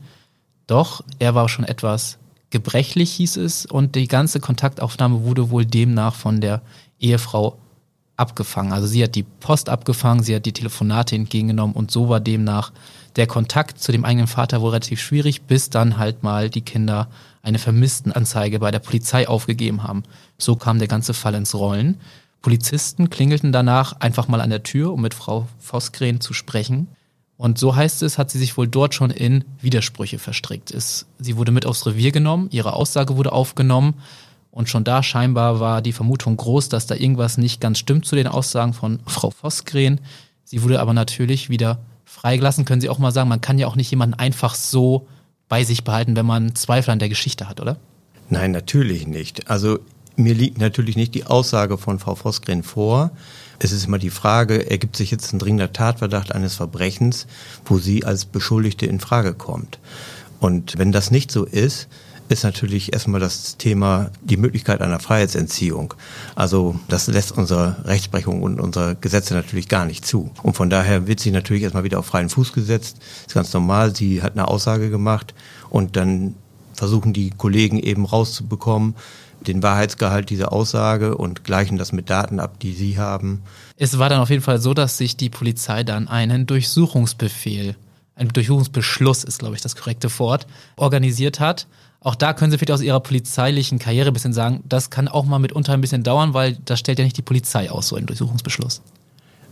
Doch 0.66 1.02
er 1.18 1.34
war 1.34 1.48
schon 1.48 1.64
etwas 1.64 2.18
gebrechlich, 2.50 3.12
hieß 3.12 3.36
es, 3.36 3.66
und 3.66 3.94
die 3.94 4.08
ganze 4.08 4.40
Kontaktaufnahme 4.40 5.24
wurde 5.24 5.50
wohl 5.50 5.66
demnach 5.66 6.14
von 6.14 6.40
der 6.40 6.62
Ehefrau 6.98 7.58
abgefangen. 8.16 8.72
Also 8.72 8.86
sie 8.86 9.02
hat 9.02 9.14
die 9.14 9.22
Post 9.22 9.68
abgefangen, 9.68 10.22
sie 10.22 10.34
hat 10.34 10.46
die 10.46 10.52
Telefonate 10.52 11.14
entgegengenommen 11.14 11.76
und 11.76 11.90
so 11.90 12.08
war 12.08 12.20
demnach 12.20 12.72
der 13.16 13.26
Kontakt 13.26 13.80
zu 13.80 13.92
dem 13.92 14.04
eigenen 14.04 14.26
Vater 14.26 14.60
wohl 14.60 14.70
relativ 14.70 15.00
schwierig, 15.00 15.42
bis 15.42 15.70
dann 15.70 15.98
halt 15.98 16.22
mal 16.22 16.50
die 16.50 16.60
Kinder 16.60 17.08
eine 17.42 17.58
Vermisstenanzeige 17.58 18.58
bei 18.58 18.70
der 18.70 18.80
Polizei 18.80 19.28
aufgegeben 19.28 19.82
haben. 19.82 20.02
So 20.36 20.56
kam 20.56 20.78
der 20.78 20.88
ganze 20.88 21.14
Fall 21.14 21.34
ins 21.34 21.54
Rollen. 21.54 22.00
Polizisten 22.40 23.10
klingelten 23.10 23.52
danach 23.52 24.00
einfach 24.00 24.28
mal 24.28 24.40
an 24.40 24.50
der 24.50 24.62
Tür, 24.62 24.92
um 24.92 25.02
mit 25.02 25.14
Frau 25.14 25.48
Vosgren 25.58 26.20
zu 26.20 26.32
sprechen. 26.32 26.88
Und 27.36 27.58
so 27.58 27.76
heißt 27.76 28.02
es, 28.02 28.18
hat 28.18 28.30
sie 28.30 28.38
sich 28.38 28.56
wohl 28.56 28.66
dort 28.66 28.94
schon 28.94 29.10
in 29.10 29.44
Widersprüche 29.60 30.18
verstrickt. 30.18 30.72
Es, 30.72 31.06
sie 31.18 31.36
wurde 31.36 31.52
mit 31.52 31.66
aufs 31.66 31.86
Revier 31.86 32.10
genommen, 32.10 32.48
ihre 32.50 32.72
Aussage 32.72 33.16
wurde 33.16 33.32
aufgenommen 33.32 33.94
und 34.50 34.68
schon 34.68 34.82
da 34.82 35.02
scheinbar 35.04 35.60
war 35.60 35.82
die 35.82 35.92
Vermutung 35.92 36.36
groß, 36.36 36.68
dass 36.68 36.86
da 36.86 36.96
irgendwas 36.96 37.38
nicht 37.38 37.60
ganz 37.60 37.78
stimmt 37.78 38.06
zu 38.06 38.16
den 38.16 38.26
Aussagen 38.26 38.72
von 38.72 38.98
Frau 39.06 39.30
Vosgren. 39.30 40.00
Sie 40.42 40.62
wurde 40.62 40.80
aber 40.80 40.94
natürlich 40.94 41.48
wieder 41.48 41.78
freigelassen. 42.04 42.64
Können 42.64 42.80
Sie 42.80 42.88
auch 42.88 42.98
mal 42.98 43.12
sagen, 43.12 43.28
man 43.28 43.40
kann 43.40 43.58
ja 43.58 43.68
auch 43.68 43.76
nicht 43.76 43.90
jemanden 43.90 44.14
einfach 44.14 44.56
so 44.56 45.06
bei 45.48 45.62
sich 45.62 45.84
behalten, 45.84 46.16
wenn 46.16 46.26
man 46.26 46.56
Zweifel 46.56 46.90
an 46.90 46.98
der 46.98 47.08
Geschichte 47.08 47.48
hat, 47.48 47.60
oder? 47.60 47.76
Nein, 48.30 48.50
natürlich 48.50 49.06
nicht. 49.06 49.48
Also 49.48 49.78
mir 50.18 50.34
liegt 50.34 50.58
natürlich 50.58 50.96
nicht 50.96 51.14
die 51.14 51.26
Aussage 51.26 51.78
von 51.78 51.98
Frau 51.98 52.14
Vosgren 52.14 52.62
vor. 52.62 53.10
Es 53.60 53.72
ist 53.72 53.86
immer 53.86 53.98
die 53.98 54.10
Frage, 54.10 54.70
ergibt 54.70 54.96
sich 54.96 55.10
jetzt 55.10 55.32
ein 55.32 55.38
dringender 55.38 55.72
Tatverdacht 55.72 56.32
eines 56.32 56.54
Verbrechens, 56.54 57.26
wo 57.64 57.78
sie 57.78 58.04
als 58.04 58.24
Beschuldigte 58.24 58.86
in 58.86 59.00
Frage 59.00 59.34
kommt. 59.34 59.78
Und 60.40 60.78
wenn 60.78 60.92
das 60.92 61.10
nicht 61.10 61.30
so 61.30 61.44
ist, 61.44 61.88
ist 62.28 62.44
natürlich 62.44 62.92
erstmal 62.92 63.20
das 63.20 63.56
Thema 63.56 64.10
die 64.22 64.36
Möglichkeit 64.36 64.82
einer 64.82 65.00
Freiheitsentziehung. 65.00 65.94
Also 66.34 66.78
das 66.88 67.06
lässt 67.06 67.32
unsere 67.32 67.84
Rechtsprechung 67.84 68.42
und 68.42 68.60
unsere 68.60 68.96
Gesetze 68.96 69.34
natürlich 69.34 69.68
gar 69.68 69.86
nicht 69.86 70.06
zu. 70.06 70.30
Und 70.42 70.54
von 70.54 70.68
daher 70.68 71.06
wird 71.06 71.20
sie 71.20 71.30
natürlich 71.30 71.62
erstmal 71.62 71.84
wieder 71.84 71.98
auf 71.98 72.06
freien 72.06 72.28
Fuß 72.28 72.52
gesetzt. 72.52 72.98
Ist 73.26 73.34
ganz 73.34 73.52
normal. 73.52 73.96
Sie 73.96 74.22
hat 74.22 74.32
eine 74.32 74.48
Aussage 74.48 74.90
gemacht 74.90 75.34
und 75.70 75.96
dann 75.96 76.34
versuchen 76.74 77.12
die 77.12 77.30
Kollegen 77.30 77.80
eben 77.80 78.04
rauszubekommen, 78.04 78.94
den 79.46 79.62
Wahrheitsgehalt 79.62 80.30
dieser 80.30 80.52
Aussage 80.52 81.16
und 81.16 81.44
gleichen 81.44 81.78
das 81.78 81.92
mit 81.92 82.10
Daten 82.10 82.40
ab, 82.40 82.58
die 82.60 82.72
sie 82.72 82.98
haben. 82.98 83.42
Es 83.76 83.98
war 83.98 84.08
dann 84.08 84.20
auf 84.20 84.30
jeden 84.30 84.42
Fall 84.42 84.60
so, 84.60 84.74
dass 84.74 84.98
sich 84.98 85.16
die 85.16 85.30
Polizei 85.30 85.84
dann 85.84 86.08
einen 86.08 86.46
Durchsuchungsbefehl, 86.46 87.76
ein 88.14 88.28
Durchsuchungsbeschluss 88.28 89.24
ist, 89.24 89.38
glaube 89.38 89.54
ich, 89.54 89.62
das 89.62 89.76
korrekte 89.76 90.16
Wort, 90.18 90.46
organisiert 90.76 91.40
hat. 91.40 91.66
Auch 92.00 92.14
da 92.14 92.32
können 92.32 92.50
Sie 92.50 92.58
vielleicht 92.58 92.72
aus 92.72 92.82
Ihrer 92.82 93.00
polizeilichen 93.00 93.78
Karriere 93.78 94.08
ein 94.08 94.12
bisschen 94.12 94.32
sagen, 94.32 94.62
das 94.68 94.90
kann 94.90 95.08
auch 95.08 95.24
mal 95.24 95.38
mitunter 95.38 95.72
ein 95.72 95.80
bisschen 95.80 96.02
dauern, 96.02 96.34
weil 96.34 96.56
das 96.64 96.78
stellt 96.78 96.98
ja 96.98 97.04
nicht 97.04 97.16
die 97.16 97.22
Polizei 97.22 97.70
aus, 97.70 97.88
so 97.88 97.96
ein 97.96 98.06
Durchsuchungsbeschluss. 98.06 98.82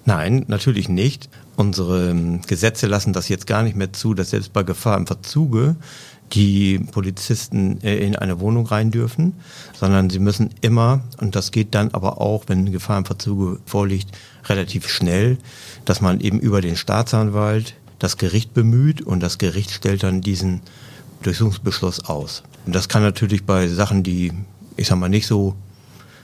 Nein, 0.04 0.44
natürlich 0.46 0.88
nicht. 0.88 1.28
Unsere 1.56 2.10
ähm, 2.10 2.40
Gesetze 2.46 2.86
lassen 2.86 3.12
das 3.12 3.28
jetzt 3.28 3.48
gar 3.48 3.64
nicht 3.64 3.76
mehr 3.76 3.92
zu, 3.92 4.14
dass 4.14 4.30
selbst 4.30 4.52
bei 4.52 4.62
Gefahr 4.62 4.96
im 4.96 5.06
Verzuge 5.06 5.74
die 6.32 6.78
Polizisten 6.78 7.80
äh, 7.82 7.96
in 7.98 8.16
eine 8.16 8.40
Wohnung 8.40 8.66
rein 8.66 8.90
dürfen, 8.90 9.34
sondern 9.74 10.10
sie 10.10 10.18
müssen 10.18 10.50
immer, 10.60 11.02
und 11.20 11.36
das 11.36 11.52
geht 11.52 11.74
dann 11.74 11.90
aber 11.92 12.20
auch, 12.20 12.44
wenn 12.48 12.72
Gefahrenverzug 12.72 13.60
vorliegt, 13.64 14.16
relativ 14.46 14.88
schnell, 14.88 15.38
dass 15.84 16.00
man 16.00 16.20
eben 16.20 16.40
über 16.40 16.60
den 16.60 16.76
Staatsanwalt 16.76 17.74
das 17.98 18.16
Gericht 18.16 18.54
bemüht 18.54 19.02
und 19.02 19.20
das 19.20 19.38
Gericht 19.38 19.70
stellt 19.70 20.02
dann 20.02 20.20
diesen 20.20 20.60
Durchsuchungsbeschluss 21.22 22.04
aus. 22.04 22.42
Und 22.66 22.74
das 22.74 22.88
kann 22.88 23.02
natürlich 23.02 23.44
bei 23.44 23.68
Sachen, 23.68 24.02
die, 24.02 24.32
ich 24.76 24.88
sag 24.88 24.98
mal, 24.98 25.08
nicht 25.08 25.26
so 25.26 25.54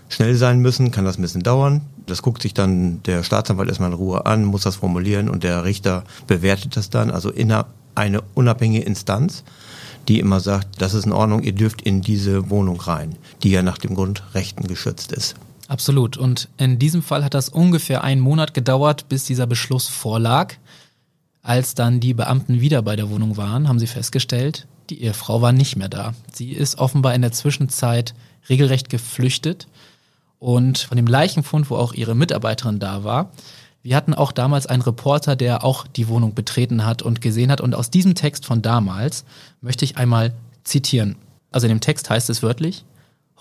schnell 0.08 0.34
sein 0.34 0.58
müssen, 0.60 0.90
kann 0.90 1.04
das 1.04 1.18
ein 1.18 1.22
bisschen 1.22 1.42
dauern. 1.42 1.82
Das 2.06 2.22
guckt 2.22 2.42
sich 2.42 2.52
dann 2.52 3.02
der 3.04 3.22
Staatsanwalt 3.22 3.68
erstmal 3.68 3.90
in 3.90 3.96
Ruhe 3.96 4.26
an, 4.26 4.44
muss 4.44 4.62
das 4.62 4.76
formulieren 4.76 5.28
und 5.28 5.44
der 5.44 5.64
Richter 5.64 6.04
bewertet 6.26 6.76
das 6.76 6.90
dann. 6.90 7.10
Also 7.10 7.30
in 7.30 7.54
eine 7.94 8.20
unabhängige 8.34 8.84
Instanz, 8.84 9.44
die 10.08 10.18
immer 10.18 10.40
sagt, 10.40 10.80
das 10.80 10.94
ist 10.94 11.06
in 11.06 11.12
Ordnung, 11.12 11.42
ihr 11.42 11.52
dürft 11.52 11.82
in 11.82 12.02
diese 12.02 12.50
Wohnung 12.50 12.80
rein, 12.80 13.16
die 13.42 13.50
ja 13.50 13.62
nach 13.62 13.78
dem 13.78 13.94
Grundrechten 13.94 14.66
geschützt 14.66 15.12
ist. 15.12 15.36
Absolut. 15.68 16.16
Und 16.16 16.48
in 16.58 16.78
diesem 16.78 17.02
Fall 17.02 17.24
hat 17.24 17.34
das 17.34 17.48
ungefähr 17.48 18.04
einen 18.04 18.20
Monat 18.20 18.52
gedauert, 18.52 19.08
bis 19.08 19.24
dieser 19.24 19.46
Beschluss 19.46 19.88
vorlag. 19.88 20.54
Als 21.42 21.74
dann 21.74 21.98
die 21.98 22.14
Beamten 22.14 22.60
wieder 22.60 22.82
bei 22.82 22.94
der 22.94 23.10
Wohnung 23.10 23.36
waren, 23.36 23.68
haben 23.68 23.78
sie 23.78 23.86
festgestellt, 23.86 24.66
die 24.90 25.02
Ehefrau 25.02 25.40
war 25.40 25.52
nicht 25.52 25.76
mehr 25.76 25.88
da. 25.88 26.14
Sie 26.32 26.50
ist 26.52 26.78
offenbar 26.78 27.14
in 27.14 27.22
der 27.22 27.32
Zwischenzeit 27.32 28.14
regelrecht 28.48 28.90
geflüchtet. 28.90 29.66
Und 30.38 30.78
von 30.78 30.96
dem 30.96 31.06
Leichenfund, 31.06 31.70
wo 31.70 31.76
auch 31.76 31.94
ihre 31.94 32.14
Mitarbeiterin 32.14 32.78
da 32.78 33.04
war, 33.04 33.30
wir 33.82 33.96
hatten 33.96 34.14
auch 34.14 34.32
damals 34.32 34.66
einen 34.66 34.82
Reporter, 34.82 35.36
der 35.36 35.64
auch 35.64 35.86
die 35.86 36.08
Wohnung 36.08 36.34
betreten 36.34 36.84
hat 36.84 37.02
und 37.02 37.20
gesehen 37.20 37.50
hat. 37.50 37.60
Und 37.60 37.74
aus 37.74 37.90
diesem 37.90 38.14
Text 38.14 38.46
von 38.46 38.62
damals 38.62 39.24
möchte 39.60 39.84
ich 39.84 39.96
einmal 39.96 40.32
zitieren. 40.64 41.16
Also 41.50 41.66
in 41.66 41.74
dem 41.74 41.80
Text 41.80 42.08
heißt 42.08 42.30
es 42.30 42.42
wörtlich, 42.42 42.84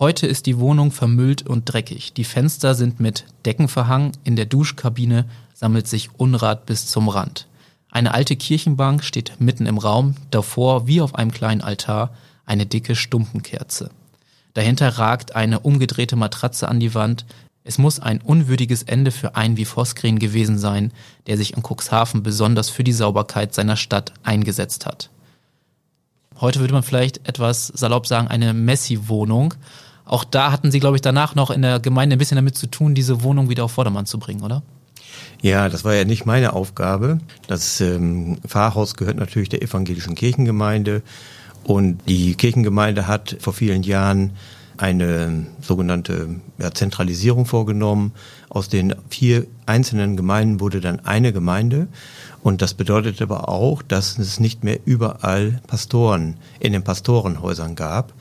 Heute 0.01 0.25
ist 0.25 0.47
die 0.47 0.57
Wohnung 0.57 0.91
vermüllt 0.91 1.45
und 1.45 1.65
dreckig. 1.65 2.13
Die 2.13 2.23
Fenster 2.23 2.73
sind 2.73 2.99
mit 2.99 3.25
Decken 3.45 3.67
verhangen. 3.67 4.13
In 4.23 4.35
der 4.35 4.47
Duschkabine 4.47 5.25
sammelt 5.53 5.87
sich 5.87 6.09
Unrat 6.17 6.65
bis 6.65 6.87
zum 6.87 7.07
Rand. 7.07 7.45
Eine 7.91 8.15
alte 8.15 8.35
Kirchenbank 8.35 9.03
steht 9.03 9.33
mitten 9.39 9.67
im 9.67 9.77
Raum, 9.77 10.15
davor 10.31 10.87
wie 10.87 11.01
auf 11.01 11.13
einem 11.13 11.29
kleinen 11.31 11.61
Altar 11.61 12.15
eine 12.47 12.65
dicke 12.65 12.95
Stumpenkerze. 12.95 13.91
Dahinter 14.55 14.97
ragt 14.97 15.35
eine 15.35 15.59
umgedrehte 15.59 16.15
Matratze 16.15 16.67
an 16.67 16.79
die 16.79 16.95
Wand. 16.95 17.25
Es 17.63 17.77
muss 17.77 17.99
ein 17.99 18.21
unwürdiges 18.21 18.83
Ende 18.83 19.11
für 19.11 19.35
einen 19.35 19.55
wie 19.55 19.65
Vosgren 19.65 20.17
gewesen 20.17 20.57
sein, 20.57 20.91
der 21.27 21.37
sich 21.37 21.55
in 21.55 21.63
Cuxhaven 21.63 22.23
besonders 22.23 22.69
für 22.69 22.83
die 22.83 22.91
Sauberkeit 22.91 23.53
seiner 23.53 23.75
Stadt 23.75 24.13
eingesetzt 24.23 24.85
hat. 24.85 25.09
Heute 26.39 26.59
würde 26.59 26.73
man 26.73 26.81
vielleicht 26.81 27.27
etwas 27.27 27.67
salopp 27.67 28.07
sagen, 28.07 28.27
eine 28.27 28.53
Messi-Wohnung. 28.53 29.53
Auch 30.05 30.23
da 30.23 30.51
hatten 30.51 30.71
Sie, 30.71 30.79
glaube 30.79 30.97
ich, 30.97 31.01
danach 31.01 31.35
noch 31.35 31.51
in 31.51 31.61
der 31.61 31.79
Gemeinde 31.79 32.15
ein 32.15 32.19
bisschen 32.19 32.35
damit 32.35 32.57
zu 32.57 32.65
tun, 32.65 32.95
diese 32.95 33.21
Wohnung 33.21 33.49
wieder 33.49 33.63
auf 33.63 33.73
Vordermann 33.73 34.07
zu 34.07 34.17
bringen, 34.17 34.41
oder? 34.41 34.63
Ja, 35.41 35.69
das 35.69 35.83
war 35.83 35.93
ja 35.93 36.03
nicht 36.03 36.25
meine 36.25 36.53
Aufgabe. 36.53 37.19
Das 37.45 37.79
ähm, 37.79 38.39
Pfarrhaus 38.47 38.95
gehört 38.95 39.17
natürlich 39.17 39.49
der 39.49 39.61
evangelischen 39.61 40.15
Kirchengemeinde 40.15 41.03
und 41.63 41.99
die 42.07 42.33
Kirchengemeinde 42.33 43.07
hat 43.07 43.37
vor 43.39 43.53
vielen 43.53 43.83
Jahren 43.83 44.31
eine 44.81 45.45
sogenannte 45.61 46.41
ja, 46.57 46.73
Zentralisierung 46.73 47.45
vorgenommen. 47.45 48.13
Aus 48.49 48.67
den 48.67 48.95
vier 49.09 49.45
einzelnen 49.65 50.17
Gemeinden 50.17 50.59
wurde 50.59 50.81
dann 50.81 50.99
eine 51.01 51.31
Gemeinde. 51.31 51.87
Und 52.41 52.61
das 52.61 52.73
bedeutet 52.73 53.21
aber 53.21 53.47
auch, 53.47 53.81
dass 53.83 54.17
es 54.17 54.39
nicht 54.39 54.63
mehr 54.63 54.79
überall 54.85 55.61
Pastoren 55.67 56.37
in 56.59 56.73
den 56.73 56.83
Pastorenhäusern 56.83 57.75
gab. 57.75 58.13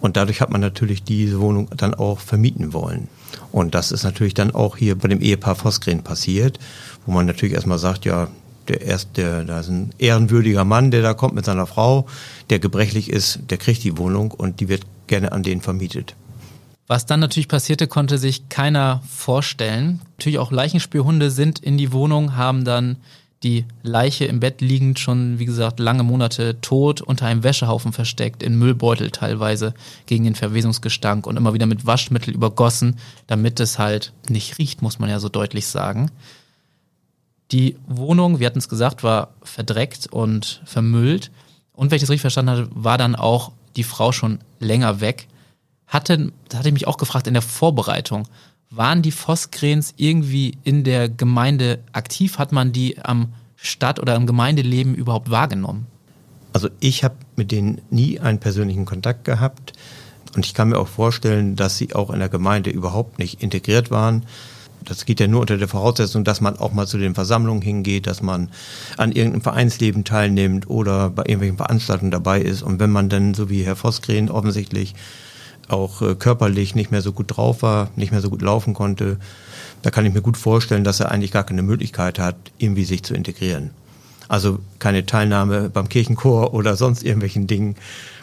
Und 0.00 0.16
dadurch 0.16 0.40
hat 0.40 0.50
man 0.50 0.60
natürlich 0.60 1.02
diese 1.02 1.40
Wohnung 1.40 1.68
dann 1.76 1.94
auch 1.94 2.20
vermieten 2.20 2.72
wollen. 2.72 3.08
Und 3.50 3.74
das 3.74 3.90
ist 3.90 4.04
natürlich 4.04 4.34
dann 4.34 4.54
auch 4.54 4.76
hier 4.76 4.96
bei 4.96 5.08
dem 5.08 5.20
Ehepaar 5.20 5.56
Vosgren 5.56 6.02
passiert, 6.02 6.58
wo 7.06 7.12
man 7.12 7.26
natürlich 7.26 7.54
erstmal 7.54 7.78
sagt, 7.78 8.04
ja, 8.04 8.28
der 8.68 8.82
erst, 8.82 9.16
der, 9.16 9.44
da 9.44 9.60
ist 9.60 9.68
ein 9.68 9.90
ehrenwürdiger 9.98 10.64
Mann, 10.64 10.90
der 10.90 11.02
da 11.02 11.14
kommt 11.14 11.34
mit 11.34 11.44
seiner 11.44 11.66
Frau, 11.66 12.06
der 12.50 12.58
gebrechlich 12.58 13.10
ist, 13.10 13.40
der 13.50 13.58
kriegt 13.58 13.84
die 13.84 13.98
Wohnung 13.98 14.30
und 14.30 14.60
die 14.60 14.68
wird 14.68 14.82
gerne 15.06 15.32
an 15.32 15.42
den 15.42 15.60
vermietet. 15.60 16.14
Was 16.86 17.06
dann 17.06 17.20
natürlich 17.20 17.48
passierte, 17.48 17.86
konnte 17.86 18.18
sich 18.18 18.48
keiner 18.48 19.02
vorstellen. 19.08 20.00
Natürlich 20.18 20.38
auch 20.38 20.52
Leichenspürhunde 20.52 21.30
sind 21.30 21.58
in 21.58 21.78
die 21.78 21.92
Wohnung, 21.92 22.36
haben 22.36 22.64
dann 22.64 22.98
die 23.42 23.66
Leiche 23.82 24.24
im 24.24 24.40
Bett 24.40 24.60
liegend 24.60 24.98
schon, 24.98 25.38
wie 25.38 25.44
gesagt, 25.44 25.78
lange 25.78 26.02
Monate 26.02 26.60
tot 26.60 27.02
unter 27.02 27.26
einem 27.26 27.42
Wäschehaufen 27.42 27.92
versteckt, 27.92 28.42
in 28.42 28.58
Müllbeutel 28.58 29.10
teilweise 29.10 29.74
gegen 30.06 30.24
den 30.24 30.34
Verwesungsgestank 30.34 31.26
und 31.26 31.36
immer 31.36 31.52
wieder 31.52 31.66
mit 31.66 31.86
Waschmittel 31.86 32.34
übergossen, 32.34 32.98
damit 33.26 33.60
es 33.60 33.78
halt 33.78 34.12
nicht 34.28 34.58
riecht, 34.58 34.80
muss 34.80 34.98
man 34.98 35.10
ja 35.10 35.20
so 35.20 35.28
deutlich 35.28 35.66
sagen. 35.66 36.10
Die 37.52 37.76
Wohnung, 37.86 38.40
wir 38.40 38.46
hatten 38.46 38.58
es 38.58 38.70
gesagt, 38.70 39.02
war 39.02 39.34
verdreckt 39.42 40.06
und 40.06 40.62
vermüllt. 40.64 41.30
Und 41.74 41.90
wenn 41.90 41.96
ich 41.96 42.02
das 42.02 42.10
richtig 42.10 42.22
verstanden 42.22 42.50
hatte, 42.50 42.68
war 42.74 42.96
dann 42.96 43.14
auch 43.14 43.52
die 43.76 43.84
Frau 43.84 44.12
schon 44.12 44.38
länger 44.58 45.00
weg. 45.00 45.28
Hatte, 45.86 46.32
hatte 46.52 46.68
ich 46.68 46.74
mich 46.74 46.86
auch 46.86 46.96
gefragt 46.96 47.26
in 47.26 47.34
der 47.34 47.42
Vorbereitung, 47.42 48.26
waren 48.70 49.02
die 49.02 49.12
Vossgrens 49.12 49.94
irgendwie 49.96 50.58
in 50.64 50.84
der 50.84 51.08
Gemeinde 51.08 51.80
aktiv? 51.92 52.38
Hat 52.38 52.52
man 52.52 52.72
die 52.72 52.98
am 52.98 53.32
Stadt- 53.56 54.00
oder 54.00 54.16
im 54.16 54.26
Gemeindeleben 54.26 54.94
überhaupt 54.94 55.30
wahrgenommen? 55.30 55.86
Also 56.52 56.68
ich 56.80 57.04
habe 57.04 57.16
mit 57.36 57.50
denen 57.50 57.80
nie 57.90 58.20
einen 58.20 58.38
persönlichen 58.38 58.84
Kontakt 58.84 59.24
gehabt 59.24 59.72
und 60.34 60.46
ich 60.46 60.54
kann 60.54 60.68
mir 60.68 60.78
auch 60.78 60.88
vorstellen, 60.88 61.56
dass 61.56 61.76
sie 61.76 61.94
auch 61.94 62.10
in 62.10 62.18
der 62.18 62.28
Gemeinde 62.28 62.70
überhaupt 62.70 63.18
nicht 63.18 63.42
integriert 63.42 63.90
waren. 63.90 64.24
Das 64.84 65.06
geht 65.06 65.20
ja 65.20 65.26
nur 65.26 65.40
unter 65.40 65.56
der 65.56 65.68
Voraussetzung, 65.68 66.24
dass 66.24 66.40
man 66.40 66.58
auch 66.58 66.72
mal 66.72 66.86
zu 66.86 66.98
den 66.98 67.14
Versammlungen 67.14 67.62
hingeht, 67.62 68.06
dass 68.06 68.22
man 68.22 68.50
an 68.96 69.12
irgendeinem 69.12 69.42
Vereinsleben 69.42 70.04
teilnimmt 70.04 70.68
oder 70.68 71.10
bei 71.10 71.22
irgendwelchen 71.22 71.56
Veranstaltungen 71.56 72.10
dabei 72.10 72.40
ist. 72.40 72.62
Und 72.62 72.80
wenn 72.80 72.90
man 72.90 73.08
dann, 73.08 73.34
so 73.34 73.48
wie 73.48 73.62
Herr 73.62 73.76
Vossgren 73.76 74.30
offensichtlich 74.30 74.94
auch 75.68 76.02
äh, 76.02 76.14
körperlich 76.14 76.74
nicht 76.74 76.90
mehr 76.90 77.02
so 77.02 77.12
gut 77.12 77.36
drauf 77.36 77.62
war, 77.62 77.90
nicht 77.96 78.12
mehr 78.12 78.20
so 78.20 78.30
gut 78.30 78.42
laufen 78.42 78.74
konnte, 78.74 79.18
da 79.82 79.90
kann 79.90 80.06
ich 80.06 80.14
mir 80.14 80.22
gut 80.22 80.36
vorstellen, 80.36 80.84
dass 80.84 81.00
er 81.00 81.10
eigentlich 81.10 81.32
gar 81.32 81.44
keine 81.44 81.62
Möglichkeit 81.62 82.18
hat, 82.18 82.36
irgendwie 82.58 82.84
sich 82.84 83.02
zu 83.02 83.14
integrieren. 83.14 83.70
Also 84.28 84.58
keine 84.78 85.06
Teilnahme 85.06 85.70
beim 85.70 85.88
Kirchenchor 85.88 86.54
oder 86.54 86.76
sonst 86.76 87.02
irgendwelchen 87.02 87.46
Dingen. 87.46 87.76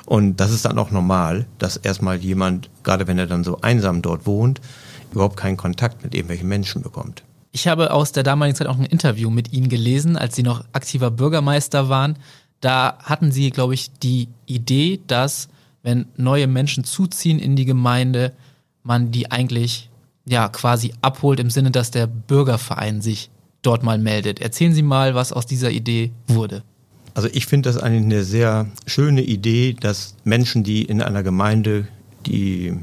Und 0.05 0.37
das 0.37 0.51
ist 0.51 0.65
dann 0.65 0.77
auch 0.77 0.91
normal, 0.91 1.45
dass 1.59 1.77
erstmal 1.77 2.17
jemand, 2.17 2.69
gerade 2.83 3.07
wenn 3.07 3.17
er 3.17 3.27
dann 3.27 3.43
so 3.43 3.61
einsam 3.61 4.01
dort 4.01 4.25
wohnt, 4.25 4.59
überhaupt 5.11 5.37
keinen 5.37 5.57
Kontakt 5.57 6.03
mit 6.03 6.13
irgendwelchen 6.13 6.47
Menschen 6.47 6.81
bekommt. 6.81 7.23
Ich 7.51 7.67
habe 7.67 7.91
aus 7.91 8.11
der 8.11 8.23
damaligen 8.23 8.55
Zeit 8.55 8.67
auch 8.67 8.77
ein 8.77 8.85
Interview 8.85 9.29
mit 9.29 9.51
Ihnen 9.51 9.69
gelesen, 9.69 10.17
als 10.17 10.35
Sie 10.35 10.43
noch 10.43 10.63
aktiver 10.71 11.11
Bürgermeister 11.11 11.89
waren. 11.89 12.17
Da 12.61 12.97
hatten 13.03 13.31
Sie, 13.31 13.49
glaube 13.49 13.73
ich, 13.73 13.91
die 13.91 14.29
Idee, 14.45 15.01
dass 15.07 15.49
wenn 15.83 16.05
neue 16.15 16.47
Menschen 16.47 16.83
zuziehen 16.83 17.39
in 17.39 17.55
die 17.55 17.65
Gemeinde, 17.65 18.33
man 18.83 19.11
die 19.11 19.31
eigentlich 19.31 19.89
ja 20.25 20.47
quasi 20.47 20.93
abholt 21.01 21.39
im 21.39 21.49
Sinne, 21.49 21.71
dass 21.71 21.91
der 21.91 22.07
Bürgerverein 22.07 23.01
sich 23.01 23.29
dort 23.63 23.83
mal 23.83 23.97
meldet. 23.97 24.39
Erzählen 24.39 24.73
Sie 24.73 24.83
mal, 24.83 25.15
was 25.15 25.33
aus 25.33 25.45
dieser 25.45 25.71
Idee 25.71 26.11
wurde. 26.27 26.63
Also 27.13 27.27
ich 27.33 27.47
finde 27.47 27.69
das 27.69 27.77
eigentlich 27.77 28.05
eine 28.05 28.23
sehr 28.23 28.67
schöne 28.85 29.21
Idee, 29.21 29.75
dass 29.77 30.15
Menschen, 30.23 30.63
die 30.63 30.83
in 30.83 31.01
einer 31.01 31.23
Gemeinde, 31.23 31.87
die 32.25 32.73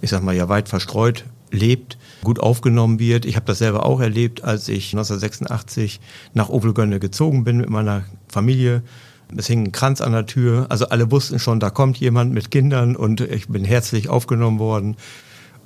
ich 0.00 0.10
sag 0.10 0.22
mal 0.22 0.34
ja 0.34 0.48
weit 0.48 0.68
verstreut 0.68 1.24
lebt, 1.50 1.98
gut 2.22 2.40
aufgenommen 2.40 2.98
wird. 2.98 3.24
Ich 3.24 3.36
habe 3.36 3.46
das 3.46 3.58
selber 3.58 3.86
auch 3.86 4.00
erlebt, 4.00 4.44
als 4.44 4.68
ich 4.68 4.92
1986 4.92 6.00
nach 6.34 6.48
Ovelgönne 6.48 7.00
gezogen 7.00 7.44
bin 7.44 7.58
mit 7.58 7.70
meiner 7.70 8.04
Familie 8.28 8.82
es 9.36 9.46
hing 9.46 9.66
ein 9.66 9.72
Kranz 9.72 10.00
an 10.00 10.12
der 10.12 10.26
Tür. 10.26 10.66
Also 10.68 10.88
alle 10.88 11.10
wussten 11.10 11.38
schon, 11.38 11.60
da 11.60 11.70
kommt 11.70 11.98
jemand 11.98 12.32
mit 12.32 12.50
Kindern 12.50 12.96
und 12.96 13.20
ich 13.20 13.48
bin 13.48 13.64
herzlich 13.64 14.08
aufgenommen 14.08 14.58
worden. 14.58 14.96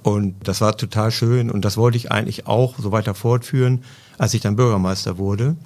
Und 0.03 0.35
das 0.49 0.61
war 0.61 0.77
total 0.77 1.12
schön 1.12 1.51
und 1.51 1.65
das 1.65 1.77
wollte 1.77 1.97
ich 1.97 2.11
eigentlich 2.11 2.47
auch 2.49 2.77
so 2.79 2.91
weiter 2.91 3.15
fortführen, 3.15 3.85
als 4.19 4.35
ich 4.35 4.41
dann 4.41 4.57
Bürgermeister 4.57 5.17
wurde. 5.17 5.57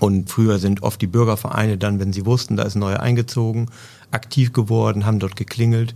Und 0.00 0.30
früher 0.30 0.58
sind 0.58 0.82
oft 0.82 1.02
die 1.02 1.06
Bürgervereine 1.06 1.76
dann, 1.76 2.00
wenn 2.00 2.12
sie 2.12 2.24
wussten, 2.24 2.56
da 2.56 2.62
ist 2.62 2.76
ein 2.76 2.80
neuer 2.80 3.00
eingezogen, 3.00 3.66
aktiv 4.10 4.52
geworden, 4.52 5.04
haben 5.04 5.18
dort 5.18 5.36
geklingelt. 5.36 5.94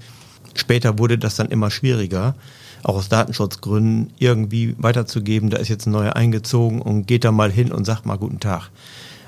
Später 0.55 0.99
wurde 0.99 1.17
das 1.17 1.37
dann 1.37 1.49
immer 1.49 1.71
schwieriger, 1.71 2.35
auch 2.83 2.97
aus 2.97 3.09
Datenschutzgründen 3.09 4.13
irgendwie 4.19 4.75
weiterzugeben, 4.79 5.51
da 5.51 5.59
ist 5.59 5.69
jetzt 5.69 5.87
ein 5.87 5.93
neuer 5.93 6.17
eingezogen 6.17 6.83
und 6.83 7.07
geht 7.07 7.25
da 7.25 7.33
mal 7.33 7.51
hin 7.51 7.73
und 7.73 7.85
sagt 7.85 8.07
mal 8.07 8.17
guten 8.17 8.41
Tag. 8.41 8.71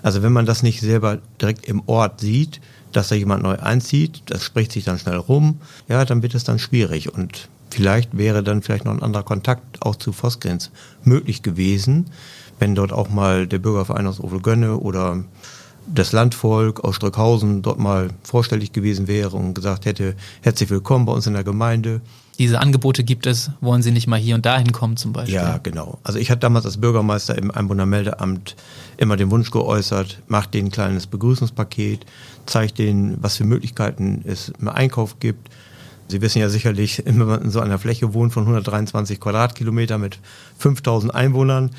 Also 0.03 0.23
wenn 0.23 0.33
man 0.33 0.47
das 0.47 0.63
nicht 0.63 0.81
selber 0.81 1.19
direkt 1.41 1.67
im 1.67 1.83
Ort 1.87 2.21
sieht, 2.21 2.61
dass 2.93 3.09
da 3.09 3.15
jemand 3.15 3.43
neu 3.43 3.57
einzieht, 3.57 4.23
das 4.27 4.43
spricht 4.43 4.73
sich 4.73 4.85
dann 4.85 4.99
schnell 4.99 5.17
rum, 5.17 5.61
ja, 5.89 6.05
dann 6.05 6.23
wird 6.23 6.35
es 6.35 6.45
dann 6.45 6.59
schwierig 6.59 7.13
und 7.13 7.49
vielleicht 7.71 8.17
wäre 8.17 8.43
dann 8.43 8.63
vielleicht 8.63 8.85
noch 8.85 8.93
ein 8.93 9.03
anderer 9.03 9.25
Kontakt 9.25 9.83
auch 9.83 9.97
zu 9.97 10.13
Vosgrens 10.13 10.71
möglich 11.03 11.43
gewesen, 11.43 12.07
wenn 12.59 12.75
dort 12.75 12.93
auch 12.93 13.09
mal 13.09 13.47
der 13.47 13.59
Bürgerverein 13.59 14.07
aus 14.07 14.21
Ovelgönne 14.21 14.77
oder 14.77 15.25
das 15.87 16.13
Landvolk 16.13 16.85
aus 16.85 16.97
Strückhausen 16.97 17.63
dort 17.63 17.79
mal 17.79 18.09
vorstellig 18.23 18.73
gewesen 18.73 19.07
wäre 19.07 19.37
und 19.37 19.55
gesagt 19.55 19.87
hätte, 19.87 20.15
herzlich 20.43 20.71
willkommen 20.71 21.05
bei 21.07 21.13
uns 21.13 21.27
in 21.27 21.35
der 21.35 21.45
Gemeinde. 21.45 22.01
Diese 22.39 22.61
Angebote 22.61 23.05
gibt 23.05 23.27
es, 23.27 23.51
wollen 23.61 23.83
Sie 23.83 23.93
nicht 23.93 24.07
mal 24.07 24.19
hier 24.19 24.35
und 24.35 24.45
dahin 24.45 24.73
kommen 24.73 24.97
zum 24.97 25.13
Beispiel? 25.13 25.37
Ja, 25.37 25.59
genau. 25.59 25.99
Also 26.03 26.19
ich 26.19 26.31
hatte 26.31 26.41
damals 26.41 26.65
als 26.67 26.79
Bürgermeister 26.79 27.39
im 27.39 27.51
Einwohnermeldeamt 27.51 28.57
immer 28.97 29.17
den 29.17 29.31
Wunsch 29.31 29.51
geäußert, 29.51 30.19
macht 30.27 30.55
denen 30.55 30.69
ein 30.69 30.73
kleines 30.73 31.07
Begrüßungspaket, 31.07 32.07
zeigt 32.47 32.79
denen, 32.79 33.19
was 33.23 33.37
für 33.37 33.45
Möglichkeiten 33.45 34.23
es 34.27 34.53
im 34.61 34.69
Einkauf 34.69 35.21
gibt. 35.21 35.49
Sie 36.09 36.21
wissen 36.21 36.41
ja 36.41 36.49
sicherlich, 36.49 37.03
wenn 37.05 37.19
man 37.19 37.43
in 37.43 37.51
so 37.51 37.61
einer 37.61 37.79
Fläche 37.79 38.15
wohnt 38.15 38.33
von 38.33 38.43
123 38.43 39.21
Quadratkilometer 39.21 39.99
mit 39.99 40.19
5000 40.59 41.15
Einwohnern, 41.15 41.71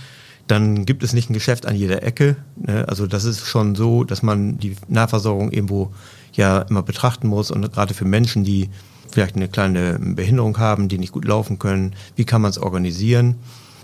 dann 0.47 0.85
gibt 0.85 1.03
es 1.03 1.13
nicht 1.13 1.29
ein 1.29 1.33
Geschäft 1.33 1.65
an 1.65 1.75
jeder 1.75 2.03
Ecke. 2.03 2.37
Ne? 2.55 2.87
Also 2.87 3.07
das 3.07 3.25
ist 3.25 3.45
schon 3.47 3.75
so, 3.75 4.03
dass 4.03 4.21
man 4.21 4.57
die 4.57 4.75
Nahversorgung 4.87 5.51
irgendwo 5.51 5.91
ja 6.33 6.59
immer 6.61 6.83
betrachten 6.83 7.27
muss 7.27 7.51
und 7.51 7.71
gerade 7.73 7.93
für 7.93 8.05
Menschen, 8.05 8.43
die 8.43 8.69
vielleicht 9.15 9.37
eine 9.37 9.47
kleine 9.47 9.97
Behinderung 9.97 10.57
haben, 10.59 10.89
die 10.89 10.97
nicht 10.97 11.13
gut 11.13 11.23
laufen 11.23 11.57
können, 11.57 11.95
wie 12.17 12.25
kann 12.25 12.41
man 12.41 12.51
es 12.51 12.57
organisieren? 12.57 13.35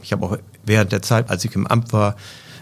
Ich 0.03 0.11
habe 0.11 0.25
auch 0.25 0.37
während 0.65 0.91
der 0.91 1.01
Zeit, 1.01 1.29
als 1.29 1.45
ich 1.45 1.55
im 1.55 1.65
Amt 1.65 1.93
war, 1.93 2.17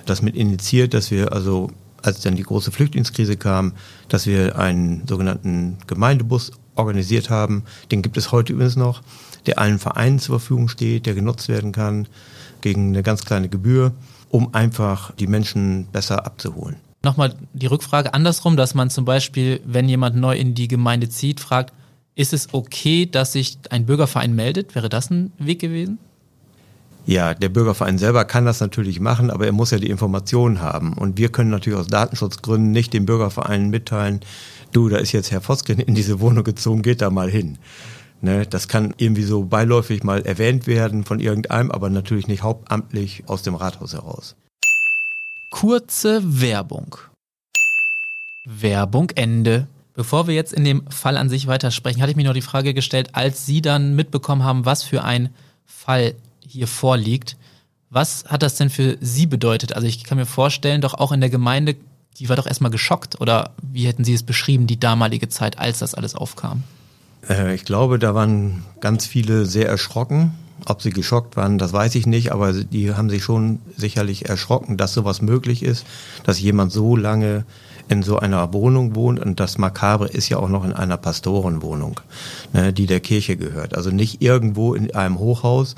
das 0.05 0.21
mit 0.21 0.35
initiiert, 0.35 0.93
dass 0.93 1.09
wir 1.09 1.33
also, 1.33 1.71
als 2.03 2.21
dann 2.21 2.35
die 2.35 2.43
große 2.43 2.71
Flüchtlingskrise 2.71 3.37
kam, 3.37 3.73
dass 4.07 4.27
wir 4.27 4.59
einen 4.59 5.07
sogenannten 5.07 5.79
Gemeindebus 5.87 6.51
organisiert 6.75 7.31
haben. 7.31 7.63
Den 7.91 8.03
gibt 8.03 8.17
es 8.17 8.31
heute 8.31 8.53
übrigens 8.53 8.75
noch, 8.75 9.01
der 9.47 9.57
allen 9.57 9.79
Vereinen 9.79 10.19
zur 10.19 10.39
Verfügung 10.39 10.69
steht, 10.69 11.07
der 11.07 11.15
genutzt 11.15 11.49
werden 11.49 11.71
kann 11.71 12.07
gegen 12.61 12.89
eine 12.89 13.01
ganz 13.01 13.25
kleine 13.25 13.49
Gebühr, 13.49 13.93
um 14.29 14.53
einfach 14.53 15.11
die 15.15 15.27
Menschen 15.27 15.87
besser 15.91 16.23
abzuholen. 16.27 16.75
Nochmal 17.01 17.33
die 17.53 17.65
Rückfrage 17.65 18.13
andersrum, 18.13 18.57
dass 18.57 18.75
man 18.75 18.91
zum 18.91 19.05
Beispiel, 19.05 19.59
wenn 19.65 19.89
jemand 19.89 20.17
neu 20.17 20.35
in 20.35 20.53
die 20.53 20.67
Gemeinde 20.67 21.09
zieht, 21.09 21.39
fragt, 21.39 21.73
ist 22.19 22.33
es 22.33 22.53
okay, 22.53 23.05
dass 23.05 23.31
sich 23.31 23.57
ein 23.69 23.85
Bürgerverein 23.85 24.35
meldet? 24.35 24.75
Wäre 24.75 24.89
das 24.89 25.09
ein 25.09 25.31
Weg 25.37 25.59
gewesen? 25.59 25.99
Ja, 27.05 27.33
der 27.33 27.47
Bürgerverein 27.47 27.97
selber 27.97 28.25
kann 28.25 28.45
das 28.45 28.59
natürlich 28.59 28.99
machen, 28.99 29.31
aber 29.31 29.45
er 29.45 29.53
muss 29.53 29.71
ja 29.71 29.77
die 29.77 29.89
Informationen 29.89 30.59
haben. 30.59 30.93
Und 30.93 31.17
wir 31.17 31.29
können 31.29 31.49
natürlich 31.49 31.79
aus 31.79 31.87
Datenschutzgründen 31.87 32.71
nicht 32.71 32.93
dem 32.93 33.05
Bürgerverein 33.05 33.69
mitteilen, 33.69 34.19
du, 34.73 34.89
da 34.89 34.97
ist 34.97 35.13
jetzt 35.13 35.31
Herr 35.31 35.39
Vosken 35.39 35.79
in 35.79 35.95
diese 35.95 36.19
Wohnung 36.19 36.43
gezogen, 36.43 36.81
geht 36.81 37.01
da 37.01 37.09
mal 37.09 37.29
hin. 37.29 37.57
Ne, 38.21 38.45
das 38.45 38.67
kann 38.67 38.93
irgendwie 38.97 39.23
so 39.23 39.45
beiläufig 39.45 40.03
mal 40.03 40.21
erwähnt 40.25 40.67
werden 40.67 41.05
von 41.05 41.21
irgendeinem, 41.21 41.71
aber 41.71 41.89
natürlich 41.89 42.27
nicht 42.27 42.43
hauptamtlich 42.43 43.23
aus 43.27 43.43
dem 43.43 43.55
Rathaus 43.55 43.93
heraus. 43.93 44.35
Kurze 45.51 46.21
Werbung. 46.41 46.97
Werbung 48.45 49.09
Ende. 49.11 49.67
Bevor 49.99 50.27
wir 50.27 50.33
jetzt 50.33 50.53
in 50.53 50.63
dem 50.63 50.89
Fall 50.89 51.17
an 51.17 51.27
sich 51.27 51.47
weitersprechen, 51.47 52.01
hatte 52.01 52.11
ich 52.11 52.15
mir 52.15 52.23
noch 52.23 52.33
die 52.33 52.39
Frage 52.39 52.73
gestellt, 52.73 53.09
als 53.15 53.45
Sie 53.45 53.61
dann 53.61 53.97
mitbekommen 53.97 54.45
haben, 54.45 54.63
was 54.65 54.81
für 54.81 55.03
ein 55.03 55.27
Fall 55.65 56.15
hier 56.39 56.67
vorliegt, 56.67 57.35
was 57.89 58.23
hat 58.29 58.41
das 58.41 58.55
denn 58.55 58.69
für 58.69 58.95
Sie 59.01 59.25
bedeutet? 59.25 59.75
Also 59.75 59.87
ich 59.87 60.05
kann 60.05 60.17
mir 60.17 60.25
vorstellen, 60.25 60.79
doch 60.79 60.93
auch 60.93 61.11
in 61.11 61.19
der 61.19 61.29
Gemeinde, 61.29 61.75
die 62.17 62.29
war 62.29 62.37
doch 62.37 62.47
erstmal 62.47 62.71
geschockt 62.71 63.19
oder 63.19 63.51
wie 63.61 63.87
hätten 63.87 64.05
Sie 64.05 64.13
es 64.13 64.23
beschrieben, 64.23 64.67
die 64.67 64.79
damalige 64.79 65.27
Zeit, 65.27 65.59
als 65.59 65.79
das 65.79 65.95
alles 65.95 66.15
aufkam? 66.15 66.63
Äh, 67.27 67.53
ich 67.53 67.65
glaube, 67.65 67.99
da 67.99 68.15
waren 68.15 68.63
ganz 68.79 69.05
viele 69.05 69.45
sehr 69.45 69.67
erschrocken. 69.67 70.31
Ob 70.65 70.81
sie 70.81 70.91
geschockt 70.91 71.35
waren, 71.35 71.57
das 71.57 71.73
weiß 71.73 71.95
ich 71.95 72.05
nicht, 72.05 72.31
aber 72.31 72.53
die 72.53 72.93
haben 72.93 73.09
sich 73.09 73.23
schon 73.23 73.59
sicherlich 73.75 74.29
erschrocken, 74.29 74.77
dass 74.77 74.93
sowas 74.93 75.21
möglich 75.21 75.61
ist, 75.61 75.85
dass 76.23 76.39
jemand 76.39 76.71
so 76.71 76.95
lange 76.95 77.43
in 77.89 78.03
so 78.03 78.19
einer 78.19 78.53
Wohnung 78.53 78.95
wohnt 78.95 79.19
und 79.19 79.39
das 79.39 79.57
Makabre 79.57 80.07
ist 80.07 80.29
ja 80.29 80.37
auch 80.37 80.47
noch 80.47 80.63
in 80.63 80.73
einer 80.73 80.97
Pastorenwohnung, 80.97 81.99
ne, 82.53 82.71
die 82.71 82.85
der 82.85 82.99
Kirche 82.99 83.35
gehört. 83.35 83.75
Also 83.75 83.89
nicht 83.89 84.21
irgendwo 84.21 84.75
in 84.75 84.93
einem 84.93 85.17
Hochhaus, 85.17 85.75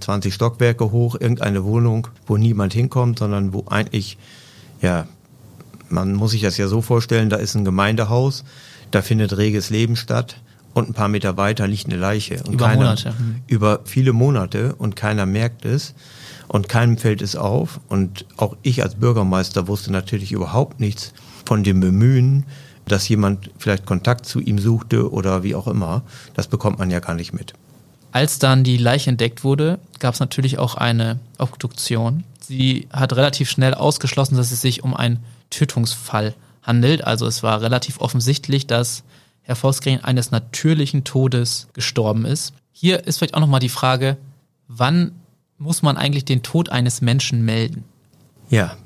20 0.00 0.32
Stockwerke 0.32 0.90
hoch, 0.90 1.16
irgendeine 1.20 1.62
Wohnung, 1.64 2.08
wo 2.26 2.38
niemand 2.38 2.72
hinkommt, 2.72 3.18
sondern 3.18 3.52
wo 3.52 3.66
eigentlich, 3.68 4.16
ja, 4.80 5.06
man 5.90 6.14
muss 6.14 6.30
sich 6.30 6.40
das 6.40 6.56
ja 6.56 6.66
so 6.66 6.80
vorstellen, 6.80 7.28
da 7.28 7.36
ist 7.36 7.54
ein 7.54 7.66
Gemeindehaus, 7.66 8.44
da 8.90 9.02
findet 9.02 9.36
reges 9.36 9.68
Leben 9.68 9.96
statt 9.96 10.36
und 10.72 10.88
ein 10.88 10.94
paar 10.94 11.08
Meter 11.08 11.36
weiter 11.36 11.66
liegt 11.66 11.86
eine 11.86 11.96
Leiche. 11.96 12.42
Und 12.44 12.54
über 12.54 12.66
keiner, 12.66 12.84
Monate. 12.84 13.10
Hm. 13.10 13.36
Über 13.46 13.80
viele 13.84 14.14
Monate 14.14 14.74
und 14.76 14.96
keiner 14.96 15.26
merkt 15.26 15.66
es 15.66 15.94
und 16.48 16.70
keinem 16.70 16.96
fällt 16.96 17.20
es 17.20 17.36
auf. 17.36 17.80
Und 17.88 18.24
auch 18.38 18.56
ich 18.62 18.82
als 18.82 18.94
Bürgermeister 18.94 19.68
wusste 19.68 19.92
natürlich 19.92 20.32
überhaupt 20.32 20.80
nichts 20.80 21.12
von 21.50 21.64
dem 21.64 21.80
Bemühen, 21.80 22.44
dass 22.86 23.08
jemand 23.08 23.50
vielleicht 23.58 23.84
Kontakt 23.84 24.24
zu 24.24 24.38
ihm 24.38 24.60
suchte 24.60 25.10
oder 25.10 25.42
wie 25.42 25.56
auch 25.56 25.66
immer. 25.66 26.02
Das 26.34 26.46
bekommt 26.46 26.78
man 26.78 26.92
ja 26.92 27.00
gar 27.00 27.16
nicht 27.16 27.32
mit. 27.32 27.54
Als 28.12 28.38
dann 28.38 28.62
die 28.62 28.76
Leiche 28.76 29.10
entdeckt 29.10 29.42
wurde, 29.42 29.80
gab 29.98 30.14
es 30.14 30.20
natürlich 30.20 30.60
auch 30.60 30.76
eine 30.76 31.18
Obduktion. 31.38 32.22
Sie 32.40 32.86
hat 32.92 33.14
relativ 33.14 33.50
schnell 33.50 33.74
ausgeschlossen, 33.74 34.36
dass 34.36 34.52
es 34.52 34.60
sich 34.60 34.84
um 34.84 34.94
einen 34.94 35.18
Tötungsfall 35.50 36.34
handelt. 36.62 37.02
Also 37.02 37.26
es 37.26 37.42
war 37.42 37.60
relativ 37.62 38.00
offensichtlich, 38.00 38.68
dass 38.68 39.02
Herr 39.42 39.56
Vosgren 39.56 40.04
eines 40.04 40.30
natürlichen 40.30 41.02
Todes 41.02 41.66
gestorben 41.72 42.26
ist. 42.26 42.54
Hier 42.70 43.08
ist 43.08 43.18
vielleicht 43.18 43.34
auch 43.34 43.40
nochmal 43.40 43.58
die 43.58 43.68
Frage, 43.68 44.18
wann 44.68 45.16
muss 45.58 45.82
man 45.82 45.96
eigentlich 45.96 46.24
den 46.24 46.44
Tod 46.44 46.68
eines 46.68 47.00
Menschen 47.00 47.44
melden? 47.44 47.82
Ja, 48.50 48.76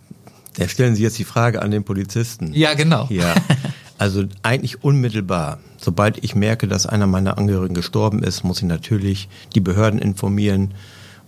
da 0.57 0.69
stellen 0.69 0.95
Sie 0.95 1.03
jetzt 1.03 1.19
die 1.19 1.25
Frage 1.25 1.63
an 1.63 1.71
den 1.71 1.85
Polizisten. 1.85 2.53
Ja, 2.53 2.75
genau. 2.75 3.07
Ja, 3.11 3.35
also 3.99 4.25
eigentlich 4.43 4.83
unmittelbar. 4.83 5.59
Sobald 5.79 6.23
ich 6.23 6.35
merke, 6.35 6.69
dass 6.69 6.87
einer 6.87 7.07
meiner 7.07 7.39
Angehörigen 7.39 7.75
gestorben 7.75 8.23
ist, 8.23 8.45
muss 8.45 8.59
ich 8.59 8.69
natürlich 8.69 9.29
die 9.55 9.61
Behörden 9.61 9.99
informieren, 9.99 10.75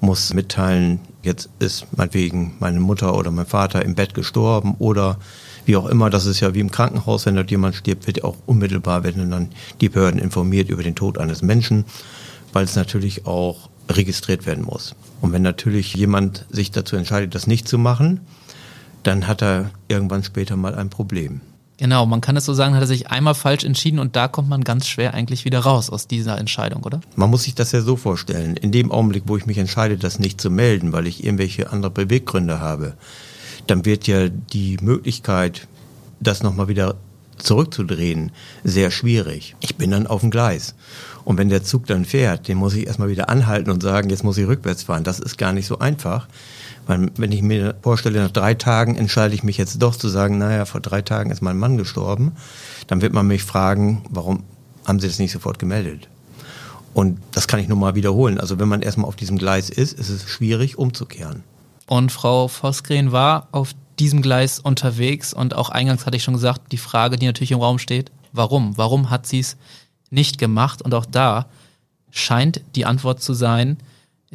muss 0.00 0.34
mitteilen, 0.34 1.00
jetzt 1.22 1.48
ist 1.58 1.86
meinetwegen 1.96 2.54
meine 2.60 2.80
Mutter 2.80 3.16
oder 3.16 3.30
mein 3.30 3.46
Vater 3.46 3.84
im 3.84 3.94
Bett 3.94 4.14
gestorben 4.14 4.74
oder 4.78 5.18
wie 5.64 5.76
auch 5.76 5.86
immer, 5.86 6.10
das 6.10 6.26
ist 6.26 6.40
ja 6.40 6.54
wie 6.54 6.60
im 6.60 6.70
Krankenhaus, 6.70 7.26
wenn 7.26 7.34
dort 7.34 7.50
jemand 7.50 7.74
stirbt, 7.74 8.06
wird 8.06 8.22
auch 8.22 8.36
unmittelbar 8.46 9.02
werden 9.04 9.30
dann 9.30 9.48
die 9.80 9.88
Behörden 9.88 10.20
informiert 10.20 10.68
über 10.68 10.82
den 10.82 10.94
Tod 10.94 11.18
eines 11.18 11.42
Menschen, 11.42 11.84
weil 12.52 12.64
es 12.64 12.76
natürlich 12.76 13.26
auch 13.26 13.68
registriert 13.90 14.46
werden 14.46 14.64
muss. 14.64 14.94
Und 15.20 15.32
wenn 15.32 15.42
natürlich 15.42 15.94
jemand 15.94 16.46
sich 16.50 16.70
dazu 16.70 16.96
entscheidet, 16.96 17.34
das 17.34 17.46
nicht 17.46 17.66
zu 17.66 17.78
machen, 17.78 18.20
dann 19.06 19.26
hat 19.26 19.42
er 19.42 19.70
irgendwann 19.88 20.24
später 20.24 20.56
mal 20.56 20.74
ein 20.74 20.90
Problem. 20.90 21.40
Genau, 21.78 22.06
man 22.06 22.22
kann 22.22 22.36
es 22.36 22.46
so 22.46 22.54
sagen, 22.54 22.74
hat 22.74 22.82
er 22.82 22.86
sich 22.86 23.08
einmal 23.08 23.34
falsch 23.34 23.62
entschieden 23.62 23.98
und 23.98 24.16
da 24.16 24.28
kommt 24.28 24.48
man 24.48 24.64
ganz 24.64 24.86
schwer 24.88 25.12
eigentlich 25.12 25.44
wieder 25.44 25.60
raus 25.60 25.90
aus 25.90 26.06
dieser 26.06 26.38
Entscheidung, 26.38 26.84
oder? 26.84 27.02
Man 27.16 27.28
muss 27.28 27.42
sich 27.42 27.54
das 27.54 27.72
ja 27.72 27.82
so 27.82 27.96
vorstellen. 27.96 28.56
In 28.56 28.72
dem 28.72 28.90
Augenblick, 28.90 29.24
wo 29.26 29.36
ich 29.36 29.44
mich 29.44 29.58
entscheide, 29.58 29.98
das 29.98 30.18
nicht 30.18 30.40
zu 30.40 30.50
melden, 30.50 30.92
weil 30.92 31.06
ich 31.06 31.22
irgendwelche 31.22 31.70
andere 31.70 31.90
Beweggründe 31.90 32.60
habe, 32.60 32.94
dann 33.66 33.84
wird 33.84 34.06
ja 34.06 34.28
die 34.28 34.78
Möglichkeit, 34.80 35.68
das 36.18 36.42
nochmal 36.42 36.68
wieder 36.68 36.94
zurückzudrehen, 37.36 38.32
sehr 38.64 38.90
schwierig. 38.90 39.54
Ich 39.60 39.76
bin 39.76 39.90
dann 39.90 40.06
auf 40.06 40.22
dem 40.22 40.30
Gleis. 40.30 40.74
Und 41.24 41.36
wenn 41.36 41.50
der 41.50 41.62
Zug 41.62 41.86
dann 41.86 42.06
fährt, 42.06 42.48
den 42.48 42.56
muss 42.56 42.74
ich 42.74 42.86
erstmal 42.86 43.10
wieder 43.10 43.28
anhalten 43.28 43.70
und 43.70 43.82
sagen, 43.82 44.08
jetzt 44.08 44.24
muss 44.24 44.38
ich 44.38 44.46
rückwärts 44.46 44.84
fahren. 44.84 45.04
Das 45.04 45.18
ist 45.18 45.36
gar 45.36 45.52
nicht 45.52 45.66
so 45.66 45.78
einfach. 45.78 46.28
Wenn 46.86 47.32
ich 47.32 47.42
mir 47.42 47.74
vorstelle, 47.82 48.22
nach 48.22 48.30
drei 48.30 48.54
Tagen 48.54 48.96
entscheide 48.96 49.34
ich 49.34 49.42
mich 49.42 49.56
jetzt 49.56 49.82
doch 49.82 49.96
zu 49.96 50.08
sagen, 50.08 50.38
naja, 50.38 50.64
vor 50.66 50.80
drei 50.80 51.02
Tagen 51.02 51.30
ist 51.30 51.42
mein 51.42 51.58
Mann 51.58 51.76
gestorben, 51.76 52.32
dann 52.86 53.02
wird 53.02 53.12
man 53.12 53.26
mich 53.26 53.42
fragen, 53.42 54.04
warum 54.08 54.44
haben 54.84 55.00
Sie 55.00 55.08
das 55.08 55.18
nicht 55.18 55.32
sofort 55.32 55.58
gemeldet? 55.58 56.08
Und 56.94 57.18
das 57.32 57.48
kann 57.48 57.60
ich 57.60 57.68
nur 57.68 57.76
mal 57.76 57.94
wiederholen. 57.94 58.38
Also 58.38 58.58
wenn 58.58 58.68
man 58.68 58.82
erstmal 58.82 59.08
auf 59.08 59.16
diesem 59.16 59.36
Gleis 59.36 59.68
ist, 59.68 59.98
ist 59.98 60.08
es 60.08 60.28
schwierig 60.28 60.78
umzukehren. 60.78 61.42
Und 61.86 62.10
Frau 62.10 62.48
Vosgren 62.48 63.12
war 63.12 63.48
auf 63.52 63.72
diesem 63.98 64.22
Gleis 64.22 64.60
unterwegs 64.60 65.34
und 65.34 65.54
auch 65.54 65.70
eingangs 65.70 66.06
hatte 66.06 66.16
ich 66.16 66.22
schon 66.22 66.34
gesagt, 66.34 66.72
die 66.72 66.78
Frage, 66.78 67.16
die 67.16 67.26
natürlich 67.26 67.52
im 67.52 67.60
Raum 67.60 67.78
steht, 67.78 68.12
warum? 68.32 68.78
Warum 68.78 69.10
hat 69.10 69.26
sie 69.26 69.40
es 69.40 69.56
nicht 70.10 70.38
gemacht? 70.38 70.82
Und 70.82 70.94
auch 70.94 71.06
da 71.06 71.46
scheint 72.10 72.60
die 72.74 72.86
Antwort 72.86 73.22
zu 73.22 73.34
sein, 73.34 73.76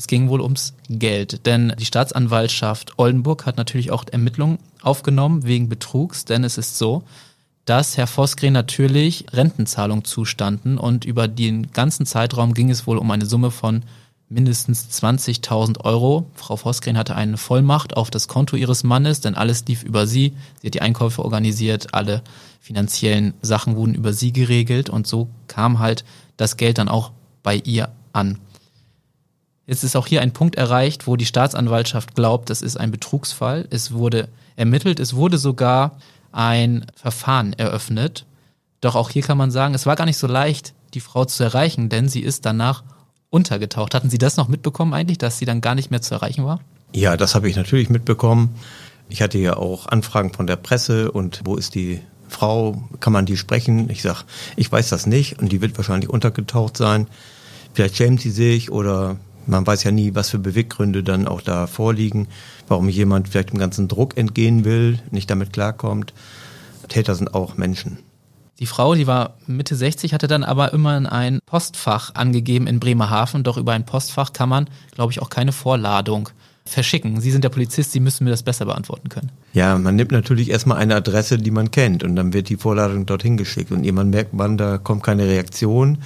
es 0.01 0.07
ging 0.07 0.29
wohl 0.29 0.41
ums 0.41 0.73
Geld, 0.89 1.45
denn 1.45 1.75
die 1.77 1.85
Staatsanwaltschaft 1.85 2.97
Oldenburg 2.97 3.45
hat 3.45 3.57
natürlich 3.57 3.91
auch 3.91 4.03
Ermittlungen 4.11 4.57
aufgenommen 4.81 5.45
wegen 5.45 5.69
Betrugs, 5.69 6.25
denn 6.25 6.43
es 6.43 6.57
ist 6.57 6.79
so, 6.79 7.03
dass 7.65 7.97
Herr 7.97 8.07
Vosgren 8.07 8.53
natürlich 8.53 9.25
Rentenzahlungen 9.31 10.03
zustanden 10.03 10.79
und 10.79 11.05
über 11.05 11.27
den 11.27 11.71
ganzen 11.71 12.07
Zeitraum 12.07 12.55
ging 12.55 12.71
es 12.71 12.87
wohl 12.87 12.97
um 12.97 13.11
eine 13.11 13.27
Summe 13.27 13.51
von 13.51 13.83
mindestens 14.27 14.87
20.000 14.89 15.81
Euro. 15.81 16.25
Frau 16.33 16.55
Vosgren 16.55 16.97
hatte 16.97 17.15
eine 17.15 17.37
Vollmacht 17.37 17.95
auf 17.95 18.09
das 18.09 18.27
Konto 18.27 18.55
ihres 18.55 18.83
Mannes, 18.83 19.21
denn 19.21 19.35
alles 19.35 19.63
lief 19.67 19.83
über 19.83 20.07
sie. 20.07 20.33
Sie 20.61 20.67
hat 20.67 20.73
die 20.73 20.81
Einkäufe 20.81 21.23
organisiert, 21.23 21.93
alle 21.93 22.23
finanziellen 22.59 23.35
Sachen 23.43 23.75
wurden 23.75 23.93
über 23.93 24.13
sie 24.13 24.33
geregelt 24.33 24.89
und 24.89 25.05
so 25.05 25.27
kam 25.47 25.77
halt 25.77 26.03
das 26.37 26.57
Geld 26.57 26.79
dann 26.79 26.89
auch 26.89 27.11
bei 27.43 27.57
ihr 27.57 27.91
an. 28.13 28.39
Jetzt 29.67 29.83
ist 29.83 29.95
auch 29.95 30.07
hier 30.07 30.21
ein 30.21 30.33
Punkt 30.33 30.55
erreicht, 30.55 31.07
wo 31.07 31.15
die 31.15 31.25
Staatsanwaltschaft 31.25 32.15
glaubt, 32.15 32.49
das 32.49 32.61
ist 32.61 32.77
ein 32.77 32.91
Betrugsfall. 32.91 33.67
Es 33.69 33.91
wurde 33.93 34.27
ermittelt, 34.55 34.99
es 34.99 35.15
wurde 35.15 35.37
sogar 35.37 35.97
ein 36.31 36.85
Verfahren 36.95 37.53
eröffnet. 37.53 38.25
Doch 38.81 38.95
auch 38.95 39.09
hier 39.09 39.21
kann 39.21 39.37
man 39.37 39.51
sagen, 39.51 39.73
es 39.73 39.85
war 39.85 39.95
gar 39.95 40.05
nicht 40.05 40.17
so 40.17 40.27
leicht, 40.27 40.73
die 40.93 40.99
Frau 40.99 41.25
zu 41.25 41.43
erreichen, 41.43 41.89
denn 41.89 42.09
sie 42.09 42.21
ist 42.21 42.45
danach 42.45 42.83
untergetaucht. 43.29 43.95
Hatten 43.95 44.09
Sie 44.09 44.17
das 44.17 44.37
noch 44.37 44.47
mitbekommen 44.47 44.93
eigentlich, 44.93 45.17
dass 45.17 45.37
sie 45.37 45.45
dann 45.45 45.61
gar 45.61 45.75
nicht 45.75 45.91
mehr 45.91 46.01
zu 46.01 46.13
erreichen 46.13 46.45
war? 46.45 46.59
Ja, 46.93 47.15
das 47.15 47.35
habe 47.35 47.49
ich 47.49 47.55
natürlich 47.55 47.89
mitbekommen. 47.89 48.55
Ich 49.09 49.21
hatte 49.21 49.37
ja 49.37 49.57
auch 49.57 49.87
Anfragen 49.87 50.33
von 50.33 50.47
der 50.47 50.57
Presse 50.57 51.11
und 51.11 51.41
wo 51.45 51.55
ist 51.55 51.75
die 51.75 52.01
Frau, 52.27 52.83
kann 52.99 53.13
man 53.13 53.25
die 53.25 53.37
sprechen? 53.37 53.89
Ich 53.89 54.01
sage, 54.01 54.19
ich 54.55 54.71
weiß 54.71 54.89
das 54.89 55.05
nicht 55.05 55.39
und 55.39 55.51
die 55.51 55.61
wird 55.61 55.77
wahrscheinlich 55.77 56.09
untergetaucht 56.09 56.77
sein. 56.77 57.07
Vielleicht 57.73 57.97
schämt 57.97 58.21
sie 58.21 58.31
sich 58.31 58.71
oder 58.71 59.17
man 59.47 59.65
weiß 59.65 59.83
ja 59.83 59.91
nie, 59.91 60.15
was 60.15 60.29
für 60.29 60.39
Beweggründe 60.39 61.03
dann 61.03 61.27
auch 61.27 61.41
da 61.41 61.67
vorliegen, 61.67 62.27
warum 62.67 62.89
jemand 62.89 63.29
vielleicht 63.29 63.51
dem 63.51 63.59
ganzen 63.59 63.87
Druck 63.87 64.17
entgehen 64.17 64.65
will, 64.65 64.99
nicht 65.11 65.29
damit 65.29 65.53
klarkommt. 65.53 66.13
Täter 66.87 67.15
sind 67.15 67.33
auch 67.33 67.57
Menschen. 67.57 67.97
Die 68.59 68.67
Frau, 68.67 68.93
die 68.93 69.07
war 69.07 69.37
Mitte 69.47 69.75
60, 69.75 70.13
hatte 70.13 70.27
dann 70.27 70.43
aber 70.43 70.71
immer 70.71 71.11
ein 71.11 71.39
Postfach 71.47 72.13
angegeben 72.13 72.67
in 72.67 72.79
Bremerhaven. 72.79 73.43
Doch 73.43 73.57
über 73.57 73.73
ein 73.73 73.85
Postfach 73.85 74.33
kann 74.33 74.49
man, 74.49 74.69
glaube 74.93 75.11
ich, 75.11 75.21
auch 75.21 75.29
keine 75.29 75.51
Vorladung 75.51 76.29
verschicken. 76.63 77.19
Sie 77.21 77.31
sind 77.31 77.43
der 77.43 77.49
Polizist, 77.49 77.91
Sie 77.91 77.99
müssen 77.99 78.23
mir 78.23 78.29
das 78.29 78.43
besser 78.43 78.65
beantworten 78.65 79.09
können. 79.09 79.31
Ja, 79.53 79.77
man 79.77 79.95
nimmt 79.95 80.11
natürlich 80.11 80.51
erstmal 80.51 80.77
eine 80.77 80.95
Adresse, 80.95 81.37
die 81.37 81.49
man 81.49 81.71
kennt 81.71 82.03
und 82.03 82.15
dann 82.15 82.33
wird 82.33 82.49
die 82.49 82.57
Vorladung 82.57 83.07
dorthin 83.07 83.35
geschickt 83.35 83.71
und 83.71 83.83
jemand 83.83 84.11
merkt 84.11 84.33
man, 84.33 84.57
da 84.57 84.77
kommt 84.77 85.01
keine 85.01 85.25
Reaktion. 85.25 85.97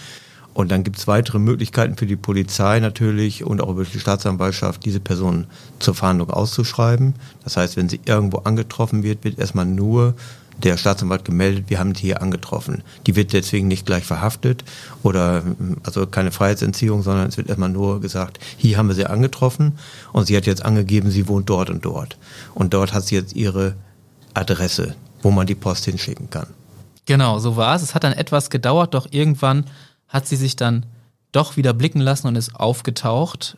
Und 0.55 0.71
dann 0.71 0.85
gibt 0.85 0.97
es 0.97 1.05
weitere 1.05 1.37
Möglichkeiten 1.37 1.97
für 1.97 2.05
die 2.05 2.15
Polizei 2.15 2.79
natürlich 2.79 3.43
und 3.43 3.61
auch 3.61 3.69
über 3.69 3.83
die 3.83 3.99
Staatsanwaltschaft, 3.99 4.85
diese 4.85 5.01
Person 5.01 5.47
zur 5.79 5.95
Fahndung 5.95 6.29
auszuschreiben. 6.29 7.13
Das 7.43 7.57
heißt, 7.57 7.75
wenn 7.75 7.89
sie 7.89 7.99
irgendwo 8.05 8.37
angetroffen 8.37 9.03
wird, 9.03 9.25
wird 9.25 9.37
erstmal 9.37 9.65
nur 9.65 10.15
der 10.63 10.77
Staatsanwalt 10.77 11.25
gemeldet, 11.25 11.65
wir 11.67 11.77
haben 11.77 11.91
die 11.91 12.03
hier 12.03 12.21
angetroffen. 12.21 12.83
Die 13.05 13.17
wird 13.17 13.33
deswegen 13.33 13.67
nicht 13.67 13.85
gleich 13.85 14.05
verhaftet 14.05 14.63
oder 15.03 15.43
also 15.83 16.07
keine 16.07 16.31
Freiheitsentziehung, 16.31 17.03
sondern 17.03 17.27
es 17.27 17.35
wird 17.35 17.49
erstmal 17.49 17.67
nur 17.67 17.99
gesagt, 17.99 18.39
hier 18.55 18.77
haben 18.77 18.87
wir 18.87 18.95
sie 18.95 19.07
angetroffen 19.07 19.73
und 20.13 20.27
sie 20.27 20.37
hat 20.37 20.45
jetzt 20.45 20.63
angegeben, 20.63 21.11
sie 21.11 21.27
wohnt 21.27 21.49
dort 21.49 21.69
und 21.69 21.83
dort. 21.83 22.17
Und 22.53 22.73
dort 22.73 22.93
hat 22.93 23.03
sie 23.03 23.15
jetzt 23.15 23.35
ihre 23.35 23.75
Adresse, 24.33 24.95
wo 25.21 25.31
man 25.31 25.47
die 25.47 25.55
Post 25.55 25.83
hinschicken 25.83 26.29
kann. 26.29 26.47
Genau, 27.05 27.37
so 27.39 27.55
war 27.55 27.75
es. 27.75 27.83
Es 27.83 27.93
hat 27.93 28.03
dann 28.03 28.13
etwas 28.13 28.49
gedauert, 28.49 28.93
doch 28.93 29.07
irgendwann 29.11 29.65
hat 30.07 30.27
sie 30.27 30.35
sich 30.35 30.55
dann 30.55 30.85
doch 31.31 31.57
wieder 31.57 31.73
blicken 31.73 31.99
lassen 31.99 32.27
und 32.27 32.35
ist 32.35 32.55
aufgetaucht. 32.55 33.57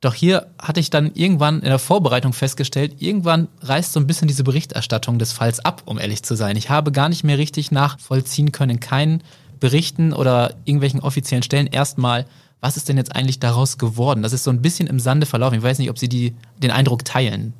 Doch 0.00 0.12
hier 0.12 0.48
hatte 0.60 0.80
ich 0.80 0.90
dann 0.90 1.12
irgendwann 1.14 1.60
in 1.60 1.68
der 1.68 1.78
Vorbereitung 1.78 2.32
festgestellt, 2.32 2.96
irgendwann 2.98 3.48
reißt 3.62 3.92
so 3.92 4.00
ein 4.00 4.06
bisschen 4.06 4.28
diese 4.28 4.44
Berichterstattung 4.44 5.18
des 5.18 5.32
Falls 5.32 5.60
ab, 5.60 5.82
um 5.86 5.98
ehrlich 5.98 6.22
zu 6.22 6.36
sein. 6.36 6.56
Ich 6.56 6.68
habe 6.68 6.92
gar 6.92 7.08
nicht 7.08 7.24
mehr 7.24 7.38
richtig 7.38 7.70
nachvollziehen 7.70 8.52
können, 8.52 8.72
in 8.72 8.80
keinen 8.80 9.22
Berichten 9.58 10.12
oder 10.12 10.54
irgendwelchen 10.64 11.00
offiziellen 11.00 11.42
Stellen 11.42 11.66
erstmal, 11.66 12.26
was 12.60 12.76
ist 12.76 12.88
denn 12.88 12.98
jetzt 12.98 13.16
eigentlich 13.16 13.40
daraus 13.40 13.78
geworden? 13.78 14.22
Das 14.22 14.32
ist 14.34 14.44
so 14.44 14.50
ein 14.50 14.62
bisschen 14.62 14.86
im 14.86 15.00
Sande 15.00 15.26
verlaufen. 15.26 15.56
Ich 15.58 15.62
weiß 15.62 15.78
nicht, 15.78 15.90
ob 15.90 15.98
Sie 15.98 16.08
die, 16.08 16.34
den 16.58 16.70
Eindruck 16.70 17.04
teilen. 17.04 17.54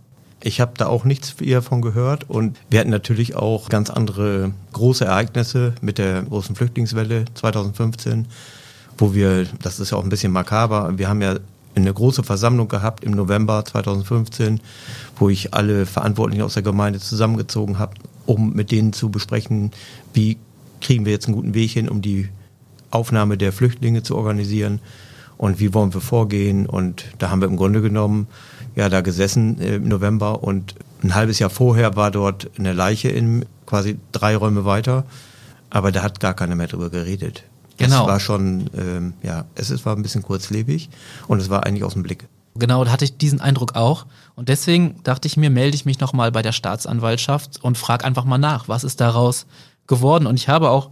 Ich 0.46 0.60
habe 0.60 0.74
da 0.76 0.86
auch 0.86 1.04
nichts 1.04 1.34
von 1.62 1.82
gehört 1.82 2.30
und 2.30 2.56
wir 2.70 2.78
hatten 2.78 2.90
natürlich 2.90 3.34
auch 3.34 3.68
ganz 3.68 3.90
andere 3.90 4.52
große 4.74 5.04
Ereignisse 5.04 5.72
mit 5.80 5.98
der 5.98 6.22
großen 6.22 6.54
Flüchtlingswelle 6.54 7.24
2015, 7.34 8.28
wo 8.96 9.12
wir, 9.12 9.46
das 9.60 9.80
ist 9.80 9.90
ja 9.90 9.98
auch 9.98 10.04
ein 10.04 10.08
bisschen 10.08 10.30
makaber, 10.30 10.96
wir 10.98 11.08
haben 11.08 11.20
ja 11.20 11.40
eine 11.74 11.92
große 11.92 12.22
Versammlung 12.22 12.68
gehabt 12.68 13.02
im 13.02 13.10
November 13.10 13.64
2015, 13.64 14.60
wo 15.18 15.30
ich 15.30 15.52
alle 15.52 15.84
Verantwortlichen 15.84 16.42
aus 16.42 16.54
der 16.54 16.62
Gemeinde 16.62 17.00
zusammengezogen 17.00 17.80
habe, 17.80 17.94
um 18.24 18.52
mit 18.52 18.70
denen 18.70 18.92
zu 18.92 19.10
besprechen, 19.10 19.72
wie 20.14 20.38
kriegen 20.80 21.06
wir 21.06 21.12
jetzt 21.12 21.26
einen 21.26 21.34
guten 21.34 21.54
Weg 21.54 21.72
hin, 21.72 21.88
um 21.88 22.02
die 22.02 22.28
Aufnahme 22.92 23.36
der 23.36 23.52
Flüchtlinge 23.52 24.04
zu 24.04 24.14
organisieren 24.14 24.78
und 25.38 25.60
wie 25.60 25.74
wollen 25.74 25.92
wir 25.94 26.00
vorgehen. 26.00 26.66
Und 26.66 27.04
da 27.18 27.30
haben 27.30 27.40
wir 27.40 27.48
im 27.48 27.56
Grunde 27.56 27.82
genommen 27.82 28.26
ja 28.74 28.88
da 28.88 29.00
gesessen 29.00 29.58
im 29.58 29.88
November 29.88 30.42
und 30.42 30.74
ein 31.02 31.14
halbes 31.14 31.38
Jahr 31.38 31.50
vorher 31.50 31.96
war 31.96 32.10
dort 32.10 32.50
eine 32.58 32.72
Leiche 32.72 33.08
in 33.08 33.44
quasi 33.66 33.98
drei 34.12 34.36
Räume 34.36 34.64
weiter, 34.64 35.04
aber 35.70 35.92
da 35.92 36.02
hat 36.02 36.20
gar 36.20 36.34
keiner 36.34 36.54
mehr 36.54 36.68
drüber 36.68 36.90
geredet. 36.90 37.44
Genau. 37.76 38.02
Es 38.02 38.08
war 38.08 38.20
schon, 38.20 38.70
ähm, 38.76 39.14
ja, 39.22 39.44
es 39.54 39.84
war 39.84 39.94
ein 39.94 40.02
bisschen 40.02 40.22
kurzlebig 40.22 40.88
und 41.26 41.40
es 41.40 41.50
war 41.50 41.66
eigentlich 41.66 41.84
aus 41.84 41.92
dem 41.92 42.02
Blick. 42.02 42.26
Genau, 42.54 42.84
da 42.84 42.90
hatte 42.90 43.04
ich 43.04 43.18
diesen 43.18 43.40
Eindruck 43.40 43.76
auch. 43.76 44.06
Und 44.34 44.48
deswegen 44.48 44.96
dachte 45.02 45.28
ich 45.28 45.36
mir, 45.36 45.50
melde 45.50 45.74
ich 45.74 45.84
mich 45.84 46.00
nochmal 46.00 46.32
bei 46.32 46.40
der 46.40 46.52
Staatsanwaltschaft 46.52 47.62
und 47.62 47.76
frage 47.76 48.04
einfach 48.04 48.24
mal 48.24 48.38
nach, 48.38 48.68
was 48.68 48.82
ist 48.82 49.00
daraus 49.00 49.46
geworden? 49.86 50.26
Und 50.26 50.36
ich 50.36 50.48
habe 50.48 50.70
auch 50.70 50.90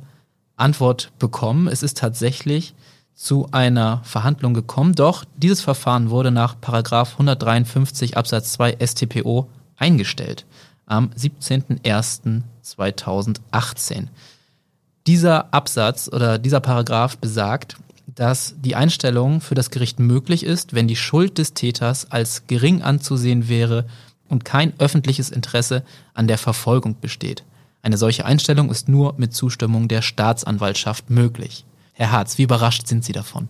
Antwort 0.56 1.10
bekommen. 1.18 1.66
Es 1.66 1.82
ist 1.82 1.96
tatsächlich 1.96 2.74
zu 3.14 3.48
einer 3.52 4.00
Verhandlung 4.04 4.54
gekommen, 4.54 4.94
doch 4.94 5.24
dieses 5.36 5.60
Verfahren 5.60 6.08
wurde 6.10 6.30
nach 6.30 6.60
Paragraph 6.60 7.12
153 7.12 8.16
Absatz 8.16 8.52
2 8.52 8.78
StPO 8.84 9.48
eingestellt 9.76 10.46
am 10.86 11.10
17.01.2018. 11.10 14.06
Dieser 15.06 15.52
Absatz 15.52 16.08
oder 16.12 16.38
dieser 16.38 16.60
Paragraph 16.60 17.18
besagt, 17.18 17.76
dass 18.06 18.54
die 18.58 18.76
Einstellung 18.76 19.40
für 19.40 19.54
das 19.54 19.70
Gericht 19.70 19.98
möglich 19.98 20.44
ist, 20.44 20.74
wenn 20.74 20.88
die 20.88 20.96
Schuld 20.96 21.38
des 21.38 21.54
Täters 21.54 22.10
als 22.10 22.46
gering 22.46 22.82
anzusehen 22.82 23.48
wäre 23.48 23.86
und 24.28 24.44
kein 24.44 24.74
öffentliches 24.78 25.30
Interesse 25.30 25.84
an 26.14 26.28
der 26.28 26.38
Verfolgung 26.38 26.96
besteht. 27.00 27.44
Eine 27.82 27.98
solche 27.98 28.24
Einstellung 28.24 28.70
ist 28.70 28.88
nur 28.88 29.14
mit 29.18 29.34
Zustimmung 29.34 29.88
der 29.88 30.00
Staatsanwaltschaft 30.00 31.10
möglich. 31.10 31.64
Herr 31.96 32.10
Harz, 32.10 32.38
wie 32.38 32.42
überrascht 32.42 32.88
sind 32.88 33.04
Sie 33.04 33.12
davon? 33.12 33.48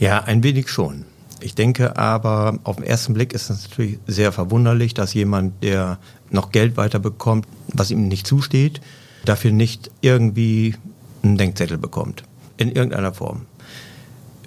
Ja, 0.00 0.24
ein 0.24 0.42
wenig 0.42 0.68
schon. 0.68 1.04
Ich 1.40 1.54
denke 1.54 1.96
aber, 1.96 2.58
auf 2.64 2.76
den 2.76 2.84
ersten 2.84 3.14
Blick 3.14 3.32
ist 3.32 3.50
es 3.50 3.70
natürlich 3.70 3.98
sehr 4.06 4.32
verwunderlich, 4.32 4.94
dass 4.94 5.14
jemand, 5.14 5.62
der 5.62 5.98
noch 6.30 6.50
Geld 6.50 6.76
weiterbekommt, 6.76 7.46
was 7.68 7.92
ihm 7.92 8.08
nicht 8.08 8.26
zusteht, 8.26 8.80
dafür 9.24 9.52
nicht 9.52 9.92
irgendwie 10.00 10.74
einen 11.22 11.38
Denkzettel 11.38 11.78
bekommt. 11.78 12.24
In 12.56 12.72
irgendeiner 12.72 13.14
Form. 13.14 13.46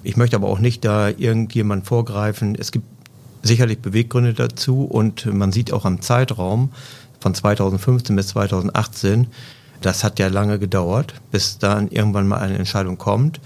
Ich 0.04 0.18
möchte 0.18 0.36
aber 0.36 0.50
auch 0.50 0.60
nicht 0.60 0.84
da 0.84 1.10
irgendjemand 1.10 1.88
vorgreifen. 1.88 2.56
Es 2.56 2.72
gibt 2.72 2.86
sicherlich 3.44 3.80
Beweggründe 3.80 4.34
dazu 4.34 4.84
und 4.84 5.26
man 5.26 5.54
sieht 5.54 5.72
auch 5.72 5.86
am 5.86 6.02
Zeitraum 6.02 6.72
von 7.20 7.34
2015 7.34 8.16
bis 8.16 8.28
2018, 8.30 9.28
das 9.82 10.04
hat 10.04 10.20
ja 10.20 10.28
lange 10.28 10.60
gedauert, 10.60 11.14
bis 11.32 11.60
dann 11.60 11.90
irgendwann 11.90 12.28
mal 12.28 12.40
eine 12.40 12.58
Entscheidung 12.58 12.98
kommt. 12.98 13.40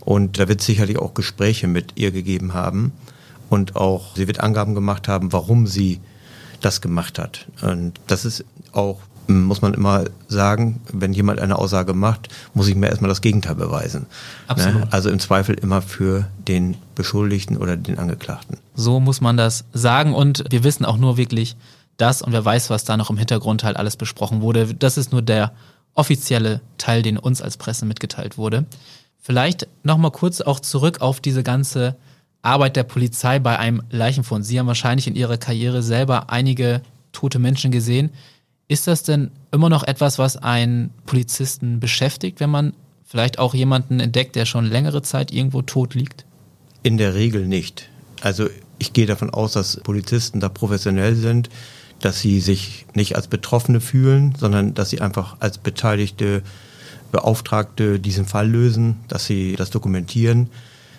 Und 0.00 0.38
da 0.38 0.48
wird 0.48 0.62
sicherlich 0.62 0.98
auch 0.98 1.14
Gespräche 1.14 1.66
mit 1.66 1.92
ihr 1.96 2.10
gegeben 2.10 2.54
haben. 2.54 2.92
Und 3.48 3.76
auch, 3.76 4.16
sie 4.16 4.26
wird 4.26 4.40
Angaben 4.40 4.74
gemacht 4.74 5.08
haben, 5.08 5.32
warum 5.32 5.66
sie 5.66 6.00
das 6.60 6.80
gemacht 6.80 7.18
hat. 7.18 7.46
Und 7.62 8.00
das 8.06 8.24
ist 8.24 8.44
auch 8.72 9.00
muss 9.30 9.62
man 9.62 9.74
immer 9.74 10.04
sagen, 10.28 10.80
wenn 10.92 11.12
jemand 11.12 11.40
eine 11.40 11.56
Aussage 11.56 11.94
macht, 11.94 12.28
muss 12.54 12.68
ich 12.68 12.74
mir 12.74 12.88
erstmal 12.88 13.08
das 13.08 13.20
Gegenteil 13.20 13.54
beweisen. 13.54 14.06
Absolut. 14.48 14.80
Ne? 14.80 14.88
Also 14.90 15.10
im 15.10 15.20
Zweifel 15.20 15.54
immer 15.54 15.82
für 15.82 16.26
den 16.48 16.76
Beschuldigten 16.94 17.56
oder 17.56 17.76
den 17.76 17.98
Angeklagten. 17.98 18.58
So 18.74 19.00
muss 19.00 19.20
man 19.20 19.36
das 19.36 19.64
sagen 19.72 20.14
und 20.14 20.44
wir 20.50 20.64
wissen 20.64 20.84
auch 20.84 20.96
nur 20.96 21.16
wirklich 21.16 21.56
das 22.00 22.22
und 22.22 22.32
wer 22.32 22.44
weiß, 22.44 22.70
was 22.70 22.84
da 22.84 22.96
noch 22.96 23.10
im 23.10 23.18
Hintergrund 23.18 23.64
halt 23.64 23.76
alles 23.76 23.96
besprochen 23.96 24.40
wurde. 24.40 24.74
Das 24.74 24.96
ist 24.96 25.12
nur 25.12 25.22
der 25.22 25.52
offizielle 25.94 26.60
Teil, 26.78 27.02
den 27.02 27.18
uns 27.18 27.42
als 27.42 27.56
Presse 27.56 27.84
mitgeteilt 27.84 28.38
wurde. 28.38 28.66
Vielleicht 29.18 29.68
nochmal 29.82 30.10
kurz 30.10 30.40
auch 30.40 30.60
zurück 30.60 31.00
auf 31.00 31.20
diese 31.20 31.42
ganze 31.42 31.96
Arbeit 32.42 32.76
der 32.76 32.84
Polizei 32.84 33.38
bei 33.38 33.58
einem 33.58 33.82
Leichenfund. 33.90 34.46
Sie 34.46 34.58
haben 34.58 34.66
wahrscheinlich 34.66 35.06
in 35.06 35.16
Ihrer 35.16 35.36
Karriere 35.36 35.82
selber 35.82 36.30
einige 36.30 36.80
tote 37.12 37.38
Menschen 37.38 37.70
gesehen. 37.70 38.10
Ist 38.68 38.86
das 38.86 39.02
denn 39.02 39.30
immer 39.52 39.68
noch 39.68 39.82
etwas, 39.82 40.18
was 40.18 40.36
einen 40.36 40.90
Polizisten 41.04 41.80
beschäftigt, 41.80 42.40
wenn 42.40 42.50
man 42.50 42.72
vielleicht 43.04 43.38
auch 43.38 43.52
jemanden 43.52 44.00
entdeckt, 44.00 44.36
der 44.36 44.46
schon 44.46 44.64
längere 44.64 45.02
Zeit 45.02 45.32
irgendwo 45.32 45.60
tot 45.62 45.94
liegt? 45.94 46.24
In 46.82 46.96
der 46.96 47.14
Regel 47.14 47.46
nicht. 47.46 47.88
Also 48.22 48.48
ich 48.78 48.92
gehe 48.92 49.06
davon 49.06 49.30
aus, 49.30 49.52
dass 49.52 49.78
Polizisten 49.78 50.40
da 50.40 50.48
professionell 50.48 51.14
sind, 51.14 51.50
dass 52.00 52.20
sie 52.20 52.40
sich 52.40 52.86
nicht 52.94 53.16
als 53.16 53.28
Betroffene 53.28 53.80
fühlen, 53.80 54.34
sondern 54.38 54.74
dass 54.74 54.90
sie 54.90 55.00
einfach 55.00 55.36
als 55.40 55.58
beteiligte 55.58 56.42
Beauftragte 57.12 57.98
diesen 57.98 58.26
Fall 58.26 58.48
lösen, 58.48 58.96
dass 59.08 59.26
sie 59.26 59.56
das 59.56 59.70
dokumentieren. 59.70 60.48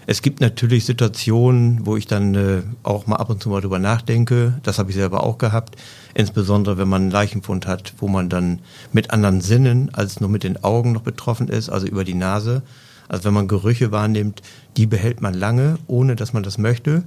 Es 0.07 0.21
gibt 0.21 0.41
natürlich 0.41 0.85
Situationen, 0.85 1.85
wo 1.85 1.95
ich 1.95 2.07
dann 2.07 2.35
äh, 2.35 2.61
auch 2.83 3.07
mal 3.07 3.17
ab 3.17 3.29
und 3.29 3.41
zu 3.41 3.49
mal 3.49 3.61
drüber 3.61 3.79
nachdenke. 3.79 4.59
Das 4.63 4.79
habe 4.79 4.89
ich 4.89 4.95
selber 4.95 5.23
auch 5.23 5.37
gehabt 5.37 5.77
Insbesondere 6.13 6.77
wenn 6.77 6.89
man 6.89 7.03
einen 7.03 7.11
Leichenfund 7.11 7.67
hat, 7.67 7.93
wo 7.99 8.07
man 8.07 8.29
dann 8.29 8.59
mit 8.91 9.11
anderen 9.11 9.41
Sinnen 9.41 9.93
als 9.93 10.19
nur 10.19 10.29
mit 10.29 10.43
den 10.43 10.63
Augen 10.63 10.91
noch 10.91 11.03
betroffen 11.03 11.47
ist, 11.47 11.69
also 11.69 11.87
über 11.87 12.03
die 12.03 12.13
Nase. 12.13 12.63
Also 13.07 13.25
wenn 13.25 13.33
man 13.33 13.47
Gerüche 13.47 13.91
wahrnimmt, 13.91 14.41
die 14.77 14.85
behält 14.85 15.21
man 15.21 15.33
lange, 15.33 15.77
ohne 15.87 16.15
dass 16.15 16.33
man 16.33 16.43
das 16.43 16.57
möchte. 16.57 17.03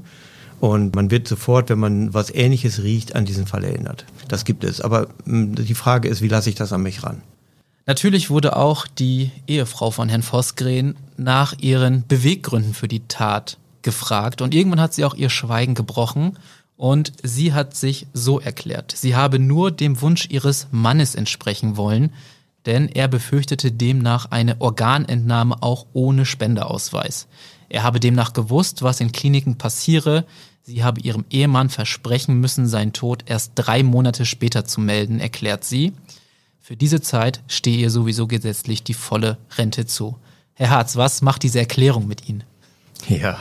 Und 0.61 0.95
man 0.95 1.11
wird 1.11 1.29
sofort, 1.29 1.69
wenn 1.71 1.79
man 1.79 2.15
was 2.15 2.31
Ähnliches 2.31 2.83
riecht, 2.83 3.15
an 3.15 3.25
diesen 3.25 3.47
Fall 3.47 3.65
erinnert. 3.65 4.07
Das 4.29 4.45
gibt 4.45 4.65
es. 4.65 4.81
Aber 4.81 5.09
hm, 5.25 5.55
die 5.55 5.75
Frage 5.75 6.09
ist, 6.09 6.23
wie 6.23 6.29
lasse 6.29 6.49
ich 6.49 6.55
das 6.55 6.73
an 6.73 6.83
mich 6.83 7.03
ran? 7.03 7.23
Natürlich 7.87 8.31
wurde 8.31 8.57
auch 8.57 8.87
die 8.87 9.31
Ehefrau 9.47 9.91
von 9.91 10.09
Herrn 10.09 10.23
Vosgren 10.23 10.97
nach 11.19 11.55
ihren 11.59 12.07
Beweggründen 12.07 12.73
für 12.73 12.89
die 12.89 13.07
Tat 13.09 13.59
gefragt 13.83 14.41
und 14.41 14.55
irgendwann 14.55 14.81
hat 14.81 14.95
sie 14.95 15.05
auch 15.05 15.15
ihr 15.15 15.29
Schweigen 15.29 15.75
gebrochen 15.75 16.39
und 16.77 17.13
sie 17.23 17.53
hat 17.53 17.77
sich 17.77 18.07
so 18.15 18.41
erklärt. 18.41 18.95
Sie 18.97 19.15
habe 19.15 19.39
nur 19.39 19.71
dem 19.71 20.01
Wunsch 20.01 20.29
ihres 20.31 20.67
Mannes 20.71 21.15
entsprechen 21.15 21.77
wollen, 21.77 22.13
denn 22.67 22.89
er 22.89 23.09
befürchtete 23.09 23.71
demnach 23.71 24.31
eine 24.31 24.61
Organentnahme 24.61 25.63
auch 25.63 25.87
ohne 25.93 26.25
Spendeausweis. 26.25 27.27
Er 27.69 27.83
habe 27.83 28.01
demnach 28.01 28.33
gewusst, 28.33 28.83
was 28.83 29.01
in 29.01 29.13
Kliniken 29.13 29.57
passiere. 29.57 30.25
Sie 30.63 30.83
habe 30.83 31.01
ihrem 31.01 31.25
Ehemann 31.31 31.69
versprechen 31.69 32.41
müssen, 32.41 32.67
seinen 32.67 32.93
Tod 32.93 33.25
erst 33.27 33.53
drei 33.55 33.83
Monate 33.83 34.25
später 34.25 34.65
zu 34.65 34.81
melden, 34.81 35.21
erklärt 35.21 35.65
sie. 35.65 35.93
Für 36.61 36.77
diese 36.77 37.03
Zeit 37.03 37.43
stehe 37.47 37.77
ihr 37.77 37.91
sowieso 37.91 38.27
gesetzlich 38.27 38.83
die 38.83 38.95
volle 38.95 39.37
Rente 39.59 39.85
zu. 39.85 40.17
Herr 40.55 40.71
Harz, 40.71 40.97
was 40.97 41.21
macht 41.21 41.43
diese 41.43 41.59
Erklärung 41.59 42.07
mit 42.07 42.29
Ihnen? 42.29 42.45
Ja, 43.09 43.39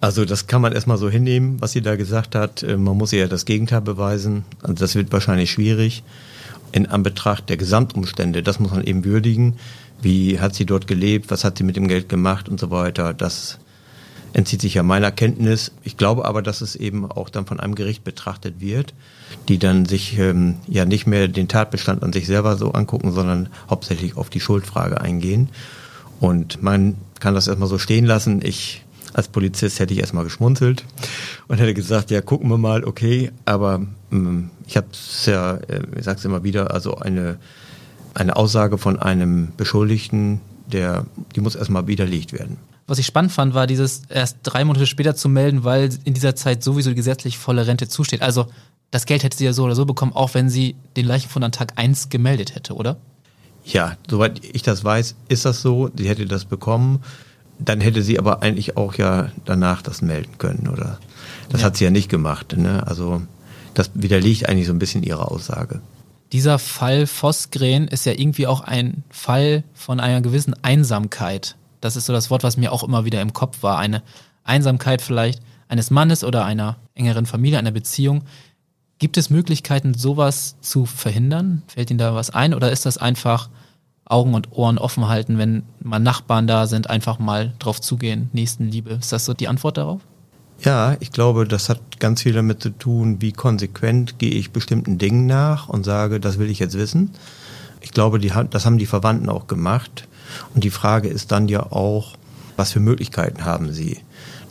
also 0.00 0.24
das 0.24 0.46
kann 0.46 0.62
man 0.62 0.72
erstmal 0.72 0.98
so 0.98 1.10
hinnehmen, 1.10 1.60
was 1.60 1.72
sie 1.72 1.82
da 1.82 1.96
gesagt 1.96 2.34
hat. 2.34 2.62
Äh, 2.62 2.76
man 2.76 2.96
muss 2.96 3.12
ihr 3.12 3.20
ja 3.20 3.28
das 3.28 3.44
Gegenteil 3.44 3.80
beweisen. 3.80 4.44
Also 4.62 4.74
das 4.74 4.94
wird 4.94 5.10
wahrscheinlich 5.12 5.50
schwierig 5.50 6.04
in 6.72 6.86
Anbetracht 6.86 7.48
der 7.48 7.56
Gesamtumstände. 7.56 8.42
Das 8.42 8.60
muss 8.60 8.72
man 8.72 8.84
eben 8.84 9.04
würdigen. 9.04 9.56
Wie 10.00 10.38
hat 10.40 10.54
sie 10.54 10.66
dort 10.66 10.86
gelebt? 10.86 11.30
Was 11.30 11.44
hat 11.44 11.58
sie 11.58 11.64
mit 11.64 11.76
dem 11.76 11.88
Geld 11.88 12.08
gemacht 12.08 12.48
und 12.48 12.60
so 12.60 12.70
weiter? 12.70 13.14
Das 13.14 13.58
entzieht 14.32 14.60
sich 14.60 14.74
ja 14.74 14.82
meiner 14.82 15.10
Kenntnis. 15.10 15.72
Ich 15.82 15.96
glaube 15.96 16.24
aber, 16.24 16.42
dass 16.42 16.60
es 16.60 16.76
eben 16.76 17.10
auch 17.10 17.28
dann 17.28 17.46
von 17.46 17.60
einem 17.60 17.74
Gericht 17.74 18.04
betrachtet 18.04 18.60
wird, 18.60 18.94
die 19.48 19.58
dann 19.58 19.86
sich 19.86 20.18
ähm, 20.18 20.56
ja 20.66 20.84
nicht 20.84 21.06
mehr 21.06 21.28
den 21.28 21.48
Tatbestand 21.48 22.02
an 22.02 22.12
sich 22.12 22.26
selber 22.26 22.56
so 22.56 22.72
angucken, 22.72 23.12
sondern 23.12 23.48
hauptsächlich 23.68 24.16
auf 24.16 24.30
die 24.30 24.40
Schuldfrage 24.40 25.00
eingehen. 25.00 25.48
Und 26.20 26.62
man 26.62 26.96
kann 27.20 27.34
das 27.34 27.48
erstmal 27.48 27.68
so 27.68 27.78
stehen 27.78 28.04
lassen. 28.04 28.40
Ich 28.44 28.84
als 29.14 29.28
Polizist 29.28 29.80
hätte 29.80 29.94
ich 29.94 30.00
erstmal 30.00 30.24
geschmunzelt 30.24 30.84
und 31.48 31.58
hätte 31.58 31.74
gesagt, 31.74 32.10
ja, 32.10 32.20
gucken 32.20 32.48
wir 32.50 32.58
mal, 32.58 32.84
okay, 32.84 33.30
aber 33.44 33.82
ähm, 34.12 34.50
ich 34.66 34.76
habe 34.76 34.88
es 34.92 35.26
ja, 35.26 35.54
äh, 35.54 35.82
ich 35.96 36.04
sage 36.04 36.18
es 36.18 36.24
immer 36.24 36.44
wieder, 36.44 36.72
also 36.72 36.96
eine, 36.96 37.38
eine 38.14 38.36
Aussage 38.36 38.78
von 38.78 38.98
einem 38.98 39.52
Beschuldigten, 39.56 40.40
der, 40.66 41.06
die 41.34 41.40
muss 41.40 41.54
erstmal 41.54 41.86
widerlegt 41.86 42.32
werden. 42.32 42.58
Was 42.86 42.98
ich 42.98 43.06
spannend 43.06 43.32
fand, 43.32 43.54
war 43.54 43.66
dieses 43.66 44.02
erst 44.08 44.38
drei 44.42 44.64
Monate 44.64 44.86
später 44.86 45.14
zu 45.14 45.28
melden, 45.28 45.62
weil 45.64 45.90
in 46.04 46.14
dieser 46.14 46.34
Zeit 46.34 46.62
sowieso 46.62 46.90
die 46.90 46.96
gesetzlich 46.96 47.36
volle 47.36 47.66
Rente 47.66 47.86
zusteht. 47.86 48.22
Also 48.22 48.46
das 48.90 49.04
Geld 49.04 49.22
hätte 49.22 49.36
sie 49.36 49.44
ja 49.44 49.52
so 49.52 49.64
oder 49.64 49.74
so 49.74 49.84
bekommen, 49.84 50.12
auch 50.14 50.32
wenn 50.32 50.48
sie 50.48 50.74
den 50.96 51.04
Leichenfund 51.04 51.44
an 51.44 51.52
Tag 51.52 51.74
1 51.76 52.08
gemeldet 52.08 52.54
hätte, 52.54 52.74
oder? 52.74 52.96
Ja, 53.64 53.98
soweit 54.08 54.42
ich 54.42 54.62
das 54.62 54.82
weiß, 54.82 55.16
ist 55.28 55.44
das 55.44 55.60
so. 55.60 55.90
Sie 55.94 56.08
hätte 56.08 56.24
das 56.24 56.46
bekommen. 56.46 57.00
Dann 57.58 57.80
hätte 57.80 58.02
sie 58.02 58.18
aber 58.18 58.42
eigentlich 58.42 58.76
auch 58.76 58.94
ja 58.94 59.30
danach 59.44 59.82
das 59.82 60.02
melden 60.02 60.38
können, 60.38 60.68
oder? 60.68 60.98
Das 61.48 61.62
ja. 61.62 61.66
hat 61.66 61.76
sie 61.76 61.84
ja 61.84 61.90
nicht 61.90 62.08
gemacht. 62.08 62.56
Ne? 62.56 62.86
Also 62.86 63.22
das 63.74 63.90
widerlegt 63.94 64.48
eigentlich 64.48 64.66
so 64.66 64.72
ein 64.72 64.78
bisschen 64.78 65.02
ihre 65.02 65.30
Aussage. 65.30 65.80
Dieser 66.32 66.58
Fall 66.58 67.06
Vosgren 67.06 67.88
ist 67.88 68.04
ja 68.04 68.12
irgendwie 68.12 68.46
auch 68.46 68.60
ein 68.60 69.02
Fall 69.08 69.64
von 69.72 69.98
einer 69.98 70.20
gewissen 70.20 70.54
Einsamkeit. 70.62 71.56
Das 71.80 71.96
ist 71.96 72.06
so 72.06 72.12
das 72.12 72.30
Wort, 72.30 72.42
was 72.42 72.56
mir 72.56 72.72
auch 72.72 72.82
immer 72.82 73.04
wieder 73.04 73.22
im 73.22 73.32
Kopf 73.32 73.62
war. 73.62 73.78
Eine 73.78 74.02
Einsamkeit 74.44 75.00
vielleicht 75.00 75.42
eines 75.68 75.90
Mannes 75.90 76.24
oder 76.24 76.44
einer 76.44 76.76
engeren 76.94 77.26
Familie, 77.26 77.58
einer 77.58 77.70
Beziehung. 77.70 78.24
Gibt 78.98 79.16
es 79.16 79.30
Möglichkeiten, 79.30 79.94
sowas 79.94 80.56
zu 80.60 80.86
verhindern? 80.86 81.62
Fällt 81.68 81.90
Ihnen 81.90 81.98
da 81.98 82.14
was 82.14 82.30
ein? 82.30 82.52
Oder 82.52 82.72
ist 82.72 82.84
das 82.84 82.98
einfach 82.98 83.48
Augen 84.08 84.34
und 84.34 84.52
Ohren 84.52 84.78
offen 84.78 85.08
halten, 85.08 85.38
wenn 85.38 85.62
mal 85.82 85.98
Nachbarn 85.98 86.46
da 86.46 86.66
sind, 86.66 86.90
einfach 86.90 87.18
mal 87.18 87.52
drauf 87.58 87.80
zugehen, 87.80 88.30
Nächstenliebe? 88.32 88.90
Ist 88.90 89.12
das 89.12 89.24
so 89.24 89.34
die 89.34 89.48
Antwort 89.48 89.76
darauf? 89.76 90.00
Ja, 90.60 90.96
ich 90.98 91.12
glaube, 91.12 91.46
das 91.46 91.68
hat 91.68 92.00
ganz 92.00 92.22
viel 92.22 92.32
damit 92.32 92.62
zu 92.62 92.70
tun, 92.70 93.20
wie 93.20 93.32
konsequent 93.32 94.18
gehe 94.18 94.32
ich 94.32 94.50
bestimmten 94.50 94.98
Dingen 94.98 95.26
nach 95.26 95.68
und 95.68 95.84
sage, 95.84 96.18
das 96.18 96.38
will 96.38 96.50
ich 96.50 96.58
jetzt 96.58 96.76
wissen. 96.76 97.10
Ich 97.80 97.92
glaube, 97.92 98.18
die, 98.18 98.32
das 98.50 98.66
haben 98.66 98.78
die 98.78 98.86
Verwandten 98.86 99.28
auch 99.28 99.46
gemacht. 99.46 100.08
Und 100.54 100.64
die 100.64 100.70
Frage 100.70 101.08
ist 101.08 101.30
dann 101.30 101.48
ja 101.48 101.70
auch, 101.70 102.16
was 102.56 102.72
für 102.72 102.80
Möglichkeiten 102.80 103.44
haben 103.44 103.72
sie? 103.72 103.98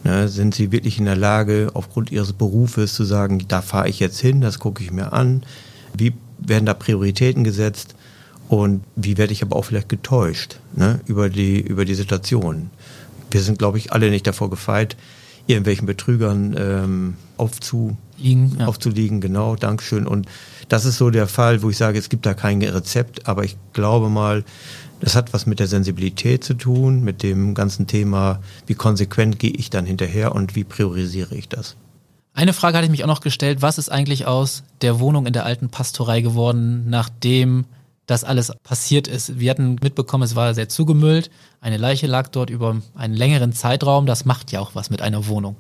Ne, 0.04 0.30
sind 0.30 0.56
sie 0.56 0.72
wirklich 0.72 1.00
in 1.00 1.06
der 1.06 1.18
Lage, 1.18 1.72
aufgrund 1.74 2.12
ihres 2.12 2.32
Berufes 2.32 2.94
zu 2.94 3.04
sagen, 3.04 3.46
da 3.48 3.62
fahre 3.62 3.90
ich 3.90 4.00
jetzt 4.00 4.20
hin, 4.20 4.40
das 4.40 4.60
gucke 4.60 4.84
ich 4.84 4.92
mir 4.92 5.12
an? 5.12 5.44
Wie 5.94 6.14
werden 6.38 6.66
da 6.66 6.74
Prioritäten 6.74 7.44
gesetzt? 7.44 7.96
Und 8.48 8.84
wie 8.96 9.18
werde 9.18 9.34
ich 9.34 9.44
aber 9.44 9.56
auch 9.56 9.66
vielleicht 9.66 9.90
getäuscht 9.90 10.60
ne, 10.76 11.00
über, 11.06 11.30
die, 11.30 11.60
über 11.60 11.86
die 11.86 11.96
Situation? 11.96 12.70
Wir 13.30 13.42
sind, 13.42 13.60
glaube 13.60 13.78
ich, 13.78 13.92
alle 13.92 14.10
nicht 14.10 14.26
davor 14.26 14.50
gefeit, 14.50 14.96
irgendwelchen 15.48 15.86
Betrügern 15.86 16.56
ähm, 16.58 17.14
aufzuliegen, 17.36 18.58
ja. 18.60 18.68
aufzuliegen. 18.68 19.20
Genau, 19.20 19.56
Dankeschön. 19.56 20.08
Und 20.08 20.28
das 20.70 20.86
ist 20.86 20.98
so 20.98 21.10
der 21.10 21.28
Fall, 21.28 21.62
wo 21.62 21.70
ich 21.70 21.78
sage, 21.78 22.00
es 22.00 22.10
gibt 22.10 22.26
da 22.26 22.34
kein 22.34 22.62
Rezept, 22.62 23.28
aber 23.28 23.44
ich 23.44 23.58
glaube 23.74 24.10
mal, 24.10 24.44
das 25.00 25.16
hat 25.16 25.34
was 25.34 25.46
mit 25.46 25.60
der 25.60 25.68
Sensibilität 25.68 26.44
zu 26.44 26.54
tun, 26.54 27.04
mit 27.04 27.24
dem 27.24 27.54
ganzen 27.54 27.86
Thema, 27.86 28.42
wie 28.66 28.74
konsequent 28.74 29.40
gehe 29.40 29.52
ich 29.52 29.70
dann 29.70 29.86
hinterher 29.86 30.34
und 30.34 30.56
wie 30.56 30.64
priorisiere 30.64 31.36
ich 31.36 31.50
das. 31.50 31.76
Eine 32.34 32.54
Frage 32.54 32.78
hatte 32.78 32.86
ich 32.86 32.92
mich 32.92 33.04
auch 33.04 33.08
noch 33.08 33.22
gestellt, 33.22 33.62
was 33.62 33.78
ist 33.78 33.90
eigentlich 33.90 34.26
aus 34.28 34.64
der 34.82 35.00
Wohnung 35.00 35.26
in 35.26 35.34
der 35.34 35.46
alten 35.46 35.70
Pastorei 35.70 36.22
geworden, 36.22 36.86
nachdem 36.88 37.66
das 38.08 38.24
alles 38.24 38.52
passiert 38.64 39.08
ist? 39.08 39.40
Wir 39.40 39.52
hatten 39.52 39.78
mitbekommen, 39.82 40.24
es 40.24 40.36
war 40.36 40.54
sehr 40.54 40.70
zugemüllt, 40.70 41.30
eine 41.62 41.78
Leiche 41.78 42.08
lag 42.08 42.30
dort 42.30 42.50
über 42.50 42.82
einen 42.96 43.14
längeren 43.14 43.54
Zeitraum, 43.54 44.06
das 44.06 44.26
macht 44.26 44.52
ja 44.52 44.60
auch 44.60 44.74
was 44.74 44.90
mit 44.90 45.02
einer 45.02 45.28
Wohnung. 45.28 45.56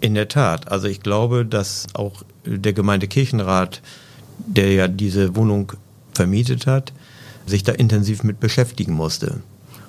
In 0.00 0.14
der 0.14 0.28
Tat, 0.28 0.70
also 0.70 0.86
ich 0.86 1.00
glaube, 1.00 1.44
dass 1.44 1.86
auch 1.94 2.22
der 2.46 2.72
Gemeindekirchenrat, 2.72 3.82
der 4.38 4.72
ja 4.72 4.88
diese 4.88 5.34
Wohnung 5.34 5.72
vermietet 6.14 6.66
hat, 6.66 6.92
sich 7.46 7.64
da 7.64 7.72
intensiv 7.72 8.22
mit 8.22 8.40
beschäftigen 8.40 8.92
musste. 8.92 9.40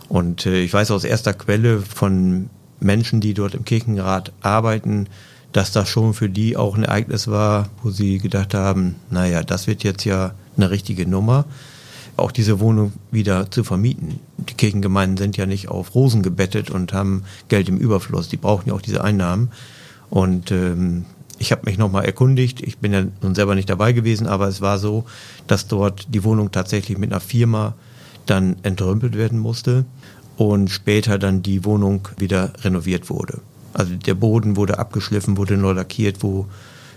Und 0.07 0.45
äh, 0.45 0.61
ich 0.61 0.73
weiß 0.73 0.91
aus 0.91 1.03
erster 1.03 1.33
Quelle 1.33 1.81
von 1.81 2.49
Menschen, 2.79 3.21
die 3.21 3.33
dort 3.33 3.53
im 3.53 3.65
Kirchenrat 3.65 4.31
arbeiten, 4.41 5.07
dass 5.51 5.71
das 5.71 5.89
schon 5.89 6.13
für 6.13 6.29
die 6.29 6.57
auch 6.57 6.75
ein 6.75 6.83
Ereignis 6.83 7.27
war, 7.27 7.69
wo 7.83 7.89
sie 7.89 8.17
gedacht 8.19 8.53
haben, 8.53 8.95
naja, 9.09 9.43
das 9.43 9.67
wird 9.67 9.83
jetzt 9.83 10.05
ja 10.05 10.33
eine 10.61 10.71
richtige 10.71 11.07
Nummer, 11.07 11.45
auch 12.17 12.31
diese 12.31 12.59
Wohnung 12.59 12.93
wieder 13.11 13.49
zu 13.49 13.63
vermieten. 13.63 14.19
Die 14.37 14.53
Kirchengemeinden 14.53 15.17
sind 15.17 15.37
ja 15.37 15.45
nicht 15.45 15.69
auf 15.69 15.95
Rosen 15.95 16.21
gebettet 16.21 16.69
und 16.69 16.93
haben 16.93 17.23
Geld 17.47 17.69
im 17.69 17.77
Überfluss, 17.77 18.29
die 18.29 18.37
brauchen 18.37 18.69
ja 18.69 18.75
auch 18.75 18.81
diese 18.81 19.03
Einnahmen. 19.03 19.51
Und 20.09 20.51
ähm, 20.51 21.05
ich 21.37 21.51
habe 21.51 21.61
mich 21.65 21.77
nochmal 21.77 22.05
erkundigt, 22.05 22.61
ich 22.61 22.77
bin 22.79 22.93
ja 22.93 23.03
nun 23.21 23.35
selber 23.35 23.55
nicht 23.55 23.69
dabei 23.69 23.93
gewesen, 23.93 24.27
aber 24.27 24.47
es 24.47 24.59
war 24.59 24.77
so, 24.77 25.05
dass 25.47 25.67
dort 25.67 26.07
die 26.13 26.23
Wohnung 26.23 26.51
tatsächlich 26.51 26.97
mit 26.97 27.11
einer 27.11 27.21
Firma 27.21 27.75
dann 28.25 28.57
entrümpelt 28.63 29.17
werden 29.17 29.39
musste 29.39 29.85
und 30.37 30.69
später 30.69 31.17
dann 31.17 31.41
die 31.41 31.65
Wohnung 31.65 32.07
wieder 32.17 32.53
renoviert 32.63 33.09
wurde. 33.09 33.39
Also 33.73 33.95
der 33.95 34.15
Boden 34.15 34.55
wurde 34.55 34.79
abgeschliffen, 34.79 35.37
wurde 35.37 35.57
neu 35.57 35.71
lackiert, 35.71 36.21
wo 36.21 36.47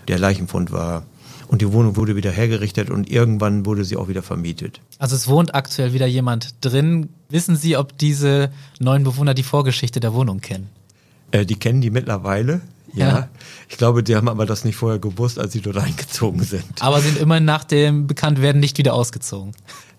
der 0.07 0.19
Leichenfund 0.19 0.71
war. 0.71 1.03
Und 1.47 1.61
die 1.61 1.71
Wohnung 1.71 1.95
wurde 1.95 2.15
wieder 2.15 2.31
hergerichtet 2.31 2.89
und 2.89 3.09
irgendwann 3.09 3.65
wurde 3.65 3.83
sie 3.83 3.97
auch 3.97 4.07
wieder 4.07 4.23
vermietet. 4.23 4.81
Also 4.97 5.15
es 5.15 5.27
wohnt 5.27 5.55
aktuell 5.55 5.93
wieder 5.93 6.07
jemand 6.07 6.55
drin. 6.61 7.09
Wissen 7.29 7.55
Sie, 7.55 7.77
ob 7.77 7.97
diese 7.97 8.51
neuen 8.79 9.03
Bewohner 9.03 9.33
die 9.33 9.43
Vorgeschichte 9.43 9.99
der 9.99 10.13
Wohnung 10.13 10.41
kennen? 10.41 10.69
Äh, 11.31 11.45
die 11.45 11.55
kennen 11.55 11.81
die 11.81 11.89
mittlerweile. 11.89 12.61
Ja. 12.93 13.07
ja. 13.07 13.29
Ich 13.69 13.77
glaube, 13.77 14.03
die 14.03 14.15
haben 14.15 14.29
aber 14.29 14.45
das 14.45 14.65
nicht 14.65 14.75
vorher 14.75 14.99
gewusst, 14.99 15.39
als 15.39 15.53
sie 15.53 15.61
dort 15.61 15.77
eingezogen 15.83 16.43
sind. 16.43 16.81
Aber 16.81 17.01
sind 17.01 17.17
immer 17.17 17.39
nach 17.39 17.63
dem 17.63 18.07
Bekanntwerden 18.07 18.59
nicht 18.59 18.77
wieder 18.77 18.93
ausgezogen. 18.93 19.53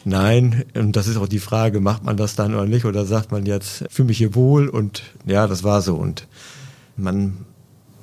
Nein, 0.04 0.64
und 0.74 0.96
das 0.96 1.07
ist 1.07 1.16
auch 1.16 1.28
die 1.28 1.38
Frage, 1.38 1.80
macht 1.80 2.04
man 2.04 2.16
das 2.16 2.37
dann 2.37 2.54
oder 2.54 2.66
nicht? 2.66 2.85
Oder 2.85 3.07
sagt 3.07 3.33
man 3.33 3.46
jetzt, 3.46 3.85
fühle 3.90 4.09
mich 4.09 4.18
hier 4.18 4.35
wohl 4.35 4.68
und 4.68 5.02
ja, 5.24 5.46
das 5.46 5.64
war 5.64 5.80
so. 5.80 5.96
Und 5.96 6.28
man 6.96 7.38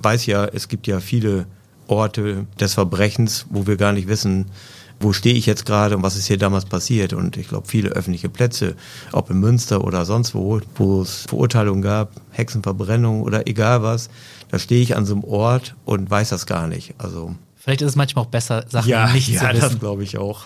weiß 0.02 0.26
ja, 0.26 0.46
es 0.46 0.68
gibt 0.68 0.88
ja 0.88 1.00
viele 1.00 1.46
Orte 1.92 2.48
des 2.60 2.74
Verbrechens, 2.74 3.46
wo 3.50 3.68
wir 3.68 3.78
gar 3.78 3.94
nicht 3.94 4.08
wissen, 4.08 4.48
wo 5.00 5.14
stehe 5.14 5.36
ich 5.36 5.46
jetzt 5.46 5.66
gerade 5.66 5.98
und 5.98 6.04
was 6.04 6.16
ist 6.16 6.28
hier 6.28 6.38
damals 6.38 6.66
passiert. 6.66 7.14
Und 7.14 7.38
ich 7.38 7.50
glaube, 7.50 7.68
viele 7.68 7.90
öffentliche 7.90 8.30
Plätze, 8.30 8.76
ob 9.12 9.30
in 9.30 9.40
Münster 9.40 9.84
oder 9.84 10.06
sonst 10.06 10.34
wo, 10.36 10.62
wo 10.76 11.02
es 11.02 11.26
Verurteilungen 11.28 11.82
gab, 11.82 12.14
Hexenverbrennung 12.32 13.22
oder 13.24 13.48
egal 13.48 13.84
was, 13.84 14.10
da 14.50 14.60
stehe 14.60 14.82
ich 14.82 14.96
an 14.96 15.06
so 15.06 15.14
einem 15.14 15.24
Ort 15.24 15.76
und 15.86 16.10
weiß 16.10 16.30
das 16.30 16.46
gar 16.46 16.68
nicht. 16.68 16.94
Also 16.98 17.36
Vielleicht 17.56 17.82
ist 17.82 17.90
es 17.90 17.96
manchmal 17.96 18.26
auch 18.26 18.30
besser, 18.30 18.66
Sachen 18.68 18.90
ja, 18.90 19.12
nicht 19.12 19.28
ja, 19.28 19.42
zu 19.42 19.48
wissen. 19.48 19.62
Ja, 19.62 19.70
das 19.70 19.80
glaube 19.80 20.04
ich 20.04 20.18
auch. 20.18 20.46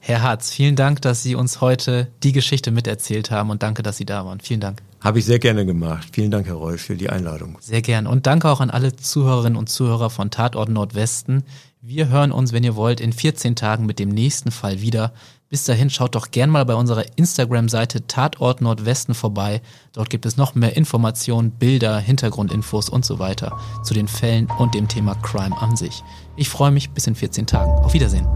Herr 0.00 0.20
Harz, 0.20 0.50
vielen 0.50 0.76
Dank, 0.76 1.00
dass 1.00 1.22
Sie 1.22 1.34
uns 1.34 1.62
heute 1.62 2.08
die 2.22 2.32
Geschichte 2.32 2.70
miterzählt 2.70 3.30
haben 3.30 3.48
und 3.48 3.62
danke, 3.62 3.82
dass 3.82 3.96
Sie 3.96 4.04
da 4.04 4.26
waren. 4.26 4.40
Vielen 4.40 4.60
Dank. 4.60 4.82
Habe 5.04 5.18
ich 5.18 5.26
sehr 5.26 5.38
gerne 5.38 5.66
gemacht. 5.66 6.08
Vielen 6.12 6.30
Dank, 6.30 6.46
Herr 6.46 6.54
Rolf, 6.54 6.80
für 6.80 6.96
die 6.96 7.10
Einladung. 7.10 7.58
Sehr 7.60 7.82
gern. 7.82 8.06
Und 8.06 8.26
danke 8.26 8.48
auch 8.48 8.60
an 8.60 8.70
alle 8.70 8.96
Zuhörerinnen 8.96 9.58
und 9.58 9.68
Zuhörer 9.68 10.08
von 10.08 10.30
Tatort 10.30 10.70
Nordwesten. 10.70 11.44
Wir 11.82 12.08
hören 12.08 12.32
uns, 12.32 12.54
wenn 12.54 12.64
ihr 12.64 12.74
wollt, 12.74 13.02
in 13.02 13.12
14 13.12 13.54
Tagen 13.54 13.84
mit 13.84 13.98
dem 13.98 14.08
nächsten 14.08 14.50
Fall 14.50 14.80
wieder. 14.80 15.12
Bis 15.50 15.64
dahin 15.64 15.90
schaut 15.90 16.14
doch 16.14 16.30
gern 16.30 16.48
mal 16.48 16.64
bei 16.64 16.74
unserer 16.74 17.04
Instagram-Seite 17.16 18.06
Tatort 18.06 18.62
Nordwesten 18.62 19.14
vorbei. 19.14 19.60
Dort 19.92 20.08
gibt 20.08 20.24
es 20.24 20.38
noch 20.38 20.54
mehr 20.54 20.74
Informationen, 20.74 21.50
Bilder, 21.50 21.98
Hintergrundinfos 21.98 22.88
und 22.88 23.04
so 23.04 23.18
weiter 23.18 23.60
zu 23.82 23.92
den 23.92 24.08
Fällen 24.08 24.48
und 24.58 24.74
dem 24.74 24.88
Thema 24.88 25.16
Crime 25.16 25.54
an 25.60 25.76
sich. 25.76 26.02
Ich 26.36 26.48
freue 26.48 26.70
mich 26.70 26.92
bis 26.92 27.06
in 27.06 27.14
14 27.14 27.46
Tagen. 27.46 27.72
Auf 27.72 27.92
Wiedersehen. 27.92 28.26